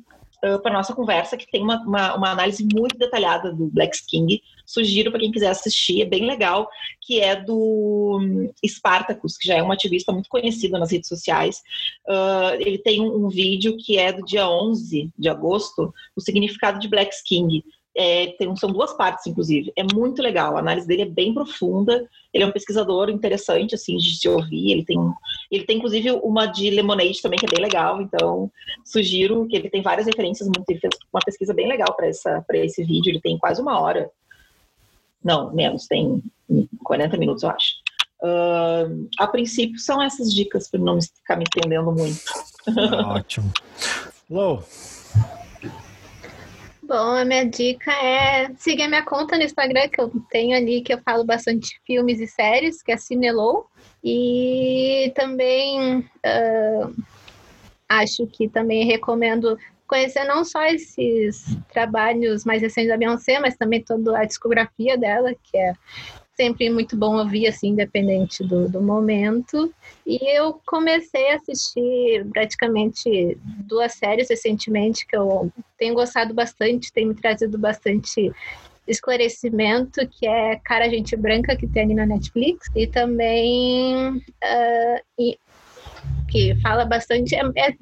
[0.45, 4.41] uh, para nossa conversa que tem uma, uma, uma, análise muito detalhada do Black King
[4.65, 6.67] Sugiro para quem quiser assistir, é bem legal,
[7.01, 11.61] que é do hum, Spartacus, que já é um ativista muito conhecido nas redes sociais.
[12.07, 16.79] Uh, ele tem um, um, vídeo que é do dia 11 de agosto, o significado
[16.79, 17.63] de Black King.
[17.95, 19.71] É, tem, são duas partes, inclusive.
[19.75, 20.55] É muito legal.
[20.55, 22.07] A análise dele é bem profunda.
[22.33, 24.71] Ele é um pesquisador interessante, assim, de se ouvir.
[24.71, 24.97] Ele tem,
[25.49, 28.01] ele tem inclusive, uma de Lemonade também, que é bem legal.
[28.01, 28.51] Então,
[28.83, 30.47] sugiro que ele tem várias referências.
[30.47, 33.11] Muito, ele fez uma pesquisa bem legal para esse vídeo.
[33.11, 34.09] Ele tem quase uma hora.
[35.23, 35.87] Não, menos.
[35.87, 36.21] Tem
[36.83, 37.75] 40 minutos, eu acho.
[38.21, 42.19] Uh, a princípio, são essas dicas, para não ficar me entendendo muito.
[43.07, 43.51] Ótimo.
[44.27, 44.63] Lou,
[46.87, 50.83] Bom, a minha dica é seguir a minha conta no Instagram, que eu tenho ali,
[50.83, 53.65] que eu falo bastante filmes e séries, que é Cinelou.
[54.03, 57.03] E também uh,
[57.89, 59.57] acho que também recomendo
[59.87, 65.33] conhecer não só esses trabalhos mais recentes da Beyoncé, mas também toda a discografia dela,
[65.33, 65.73] que é
[66.35, 69.73] sempre muito bom ouvir, assim, independente do, do momento.
[70.05, 77.07] E eu comecei a assistir praticamente duas séries recentemente que eu tenho gostado bastante, tem
[77.07, 78.31] me trazido bastante
[78.87, 85.39] esclarecimento, que é Cara Gente Branca, que tem ali na Netflix, e também uh, e,
[86.29, 87.75] que fala bastante, é, é,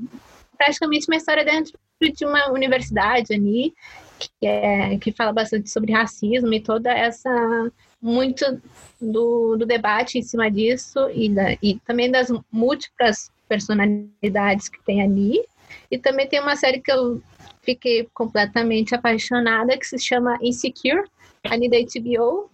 [0.58, 3.74] praticamente uma história dentro de uma universidade ali,
[4.20, 7.72] que, é, que fala bastante sobre racismo e toda essa
[8.04, 8.62] muito
[9.00, 15.02] do, do debate em cima disso e, da, e também das múltiplas personalidades que tem
[15.02, 15.42] ali.
[15.90, 17.22] E também tem uma série que eu
[17.62, 21.08] fiquei completamente apaixonada que se chama Insecure,
[21.46, 22.50] ali da HBO,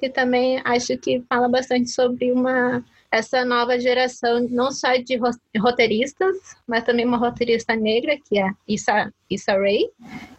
[0.00, 5.18] que também acho que fala bastante sobre uma essa nova geração, não só de
[5.58, 6.36] roteiristas,
[6.66, 9.88] mas também uma roteirista negra, que é Issa, Issa Rae,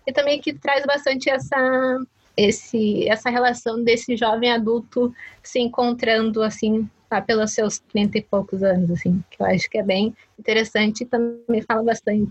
[0.06, 2.00] e também que traz bastante essa
[2.40, 5.14] esse, essa relação desse jovem adulto
[5.44, 9.80] se encontrando assim lá pelos seus 30 e poucos anos, assim, que eu acho que
[9.80, 12.30] é bem interessante e também fala bastante,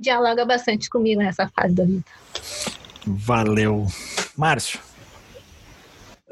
[0.00, 2.04] dialoga bastante comigo nessa fase da vida.
[3.06, 3.86] Valeu.
[4.36, 4.80] Márcio.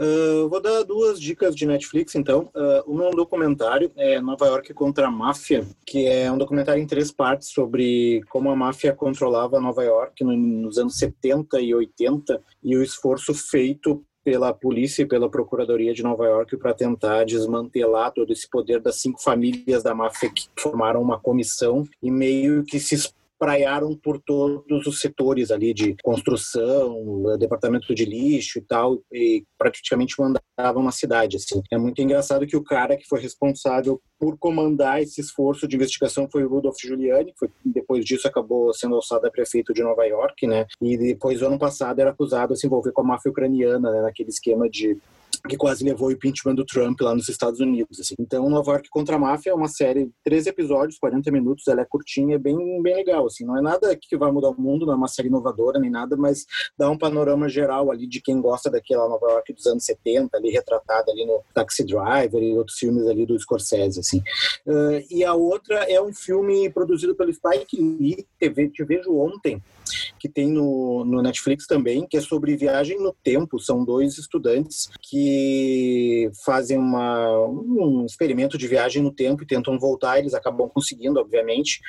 [0.03, 2.50] Uh, vou dar duas dicas de Netflix, então.
[2.57, 6.82] Uh, uma é um documentário, é Nova York contra a Máfia, que é um documentário
[6.82, 12.42] em três partes sobre como a máfia controlava Nova York nos anos 70 e 80
[12.64, 18.12] e o esforço feito pela polícia e pela procuradoria de Nova York para tentar desmantelar
[18.12, 22.80] todo esse poder das cinco famílias da máfia que formaram uma comissão e meio que
[22.80, 22.94] se
[23.43, 30.14] praiaram por todos os setores ali de construção, departamento de lixo e tal, e praticamente
[30.16, 31.38] mandavam na cidade.
[31.38, 31.61] Assim.
[31.72, 36.28] É muito engraçado que o cara que foi responsável por comandar esse esforço de investigação
[36.30, 40.47] foi o Rudolph Giuliani, foi, depois disso acabou sendo alçado a prefeito de Nova York,
[40.47, 40.64] né?
[40.80, 44.03] E depois, ano passado, era acusado de se envolver com a máfia ucraniana, né?
[44.03, 44.97] naquele esquema de
[45.49, 47.99] que quase levou o impeachment do Trump lá nos Estados Unidos.
[48.01, 48.14] Assim.
[48.18, 51.84] Então, Nova York contra a Máfia é uma série, três episódios, 40 minutos, ela é
[51.84, 53.26] curtinha, é bem, bem legal.
[53.26, 53.45] Assim.
[53.45, 56.16] Não é nada que vai mudar o mundo, não é uma série inovadora nem nada,
[56.16, 56.47] mas
[56.78, 60.51] dá um panorama geral ali de quem gosta daquela Nova York dos anos 70, ali
[60.51, 64.01] retratada ali no Taxi Driver e outros filmes ali do Scorsese.
[64.01, 64.18] Assim.
[64.66, 69.62] Uh, e a outra é um filme produzido pelo Spike Lee, TV, Te Vejo Ontem,
[70.18, 73.59] que tem no, no Netflix também, que é sobre viagem no tempo.
[73.59, 80.18] São dois estudantes que fazem uma, um experimento de viagem no tempo e tentam voltar.
[80.18, 81.80] Eles acabam conseguindo, obviamente.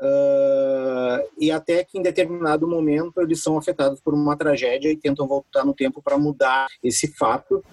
[0.00, 5.26] Uh, e até que em determinado momento eles são afetados por uma tragédia e tentam
[5.26, 7.64] voltar no tempo para mudar esse fato.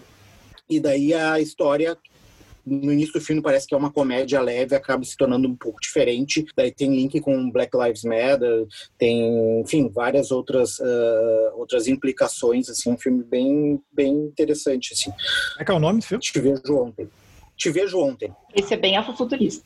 [0.69, 1.97] E daí a história
[2.69, 5.79] no início do filme parece que é uma comédia leve, acaba se tornando um pouco
[5.81, 6.45] diferente.
[6.55, 8.67] Daí tem link com Black Lives Matter,
[8.97, 15.11] tem, enfim, várias outras, uh, outras implicações, assim, um filme bem, bem interessante, assim.
[15.59, 16.21] É que é o nome do filme?
[16.21, 17.09] Te vejo ontem.
[17.57, 18.33] Te vejo ontem.
[18.55, 19.65] Esse é bem afrofuturista.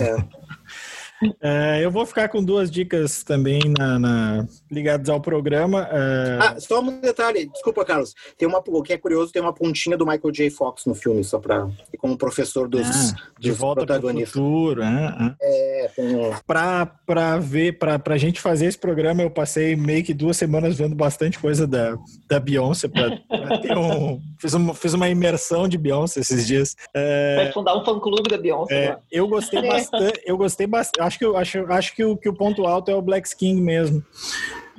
[0.00, 0.16] É.
[1.40, 5.88] É, eu vou ficar com duas dicas também na, na ligadas ao programa.
[5.90, 6.38] É...
[6.40, 8.14] Ah, só um detalhe, desculpa, Carlos.
[8.36, 10.50] Tem uma, o que é curioso, tem uma pontinha do Michael J.
[10.50, 11.68] Fox no filme, só para
[11.98, 14.32] como professor dos, ah, de dos volta protagonistas.
[14.32, 15.90] Futuro, é, é.
[15.94, 16.32] tem um...
[16.46, 20.94] Para ver, para a gente fazer esse programa, eu passei meio que duas semanas vendo
[20.94, 21.96] bastante coisa da,
[22.28, 22.88] da Beyoncé.
[22.88, 26.76] Pra, pra ter um, fiz, uma, fiz uma imersão de Beyoncé esses dias.
[26.94, 28.74] É, Vai fundar um fã-clube da Beyoncé.
[28.74, 30.20] É, eu gostei bastante.
[30.24, 33.02] Eu gostei bastante acho que, acho, acho que, o, que o ponto alto é o
[33.02, 34.02] Black King mesmo.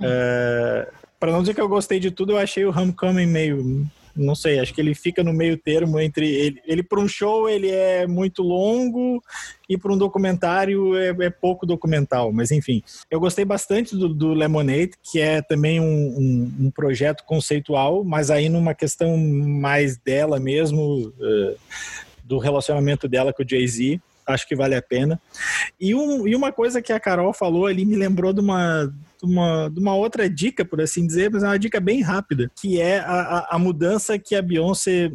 [0.01, 3.85] É, para não dizer que eu gostei de tudo, eu achei o Homecoming meio.
[4.15, 6.27] Não sei, acho que ele fica no meio termo entre.
[6.27, 9.23] Ele, ele para um show, ele é muito longo
[9.67, 12.31] e para um documentário é, é, pouco documental.
[12.31, 17.23] Mas enfim, eu gostei bastante do, do Lemonade, que é também um, um, um, projeto
[17.25, 21.57] conceitual, mas aí numa questão mais dela mesmo, uh,
[22.23, 23.99] do relacionamento dela com o Jay-Z.
[24.25, 25.19] Acho que vale a pena.
[25.79, 29.25] E, um, e uma coisa que a Carol falou ali me lembrou de uma, de
[29.25, 32.79] uma, de uma outra dica, por assim dizer, mas é uma dica bem rápida, que
[32.79, 35.11] é a, a, a mudança que a Beyoncé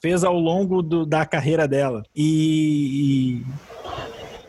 [0.00, 2.02] fez ao longo do, da carreira dela.
[2.14, 3.42] E,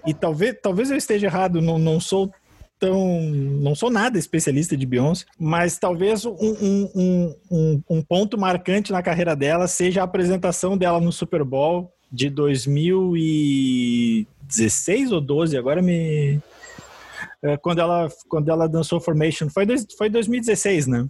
[0.06, 2.32] e, e, talvez, talvez eu esteja errado, não, não sou
[2.80, 3.22] tão.
[3.22, 9.02] Não sou nada especialista de Beyoncé, mas talvez um, um, um, um, ponto marcante na
[9.02, 16.40] carreira dela seja a apresentação dela no Super Bowl de 2016 ou 12, agora me.
[17.44, 21.08] É, quando ela, quando ela dançou Formation, foi, dois, foi 2016, né?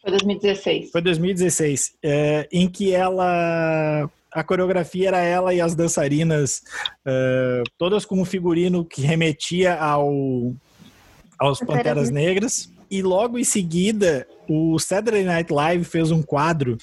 [0.00, 0.90] Foi 2016.
[0.90, 6.62] Foi 2016, é, em que ela a coreografia era ela e as dançarinas,
[7.06, 10.52] uh, todas com um figurino que remetia ao,
[11.38, 12.70] aos Panteras Negras.
[12.90, 16.78] E logo em seguida, o Saturday Night Live fez um quadro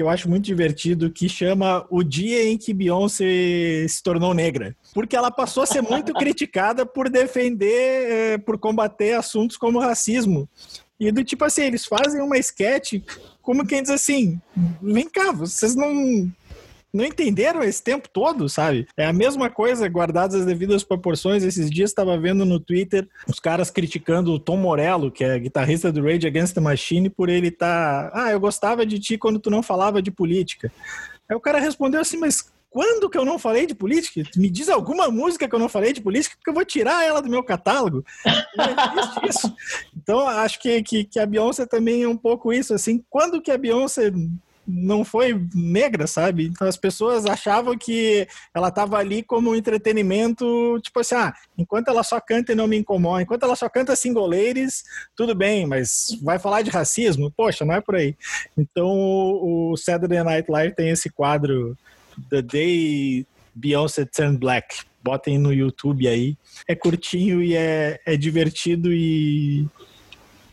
[0.00, 4.74] que eu acho muito divertido, que chama O Dia em que Beyoncé se tornou negra.
[4.94, 10.48] Porque ela passou a ser muito criticada por defender, eh, por combater assuntos como racismo.
[10.98, 12.94] E do tipo assim, eles fazem uma sketch
[13.42, 14.40] como quem diz assim:
[14.80, 16.32] vem cá, vocês não
[16.92, 18.86] não entenderam esse tempo todo, sabe?
[18.96, 21.42] É a mesma coisa, guardadas as devidas proporções.
[21.42, 25.92] Esses dias estava vendo no Twitter os caras criticando o Tom Morello, que é guitarrista
[25.92, 28.10] do Rage Against the Machine, por ele estar.
[28.10, 28.24] Tá...
[28.24, 30.72] Ah, eu gostava de ti quando tu não falava de política.
[31.28, 34.22] Aí o cara respondeu assim, mas quando que eu não falei de política?
[34.36, 37.20] Me diz alguma música que eu não falei de política, porque eu vou tirar ela
[37.20, 38.04] do meu catálogo.
[38.56, 39.52] Não isso.
[39.96, 43.50] Então, acho que, que, que, a Beyoncé também é um pouco isso, assim, quando que
[43.50, 44.12] a Beyoncé
[44.72, 46.46] não foi negra, sabe?
[46.46, 52.02] Então as pessoas achavam que ela estava ali como entretenimento, tipo assim, ah, enquanto ela
[52.02, 54.84] só canta e não me incomoda, enquanto ela só canta singoleiros,
[55.16, 57.30] tudo bem, mas vai falar de racismo?
[57.30, 58.14] Poxa, não é por aí.
[58.56, 61.76] Então o Saturday Night Live tem esse quadro
[62.28, 64.82] The Day Beyoncé Turned Black.
[65.02, 66.36] Botem no YouTube aí.
[66.68, 69.66] É curtinho e é, é divertido e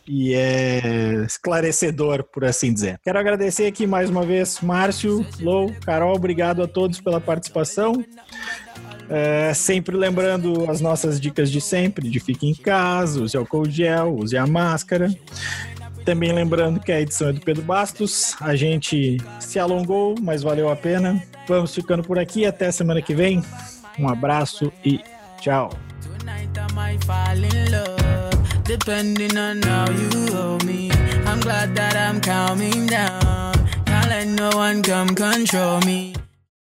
[0.08, 3.00] e é esclarecedor, por assim dizer.
[3.04, 8.04] Quero agradecer aqui mais uma vez, Márcio, Lou, Carol, obrigado a todos pela participação.
[9.10, 14.16] É, sempre lembrando as nossas dicas de sempre, de fique em casa, use álcool gel,
[14.16, 15.10] use a máscara.
[16.04, 18.34] Também lembrando que a edição é do Pedro Bastos.
[18.40, 21.22] A gente se alongou, mas valeu a pena.
[21.48, 22.46] Vamos ficando por aqui.
[22.46, 23.44] Até semana que vem.
[24.00, 25.02] Um abraço e
[25.42, 25.70] tchau.
[28.68, 30.92] Depending on how you hold me.
[31.26, 33.54] I'm glad that I'm calming down.
[33.86, 36.14] Can't let no one come control me.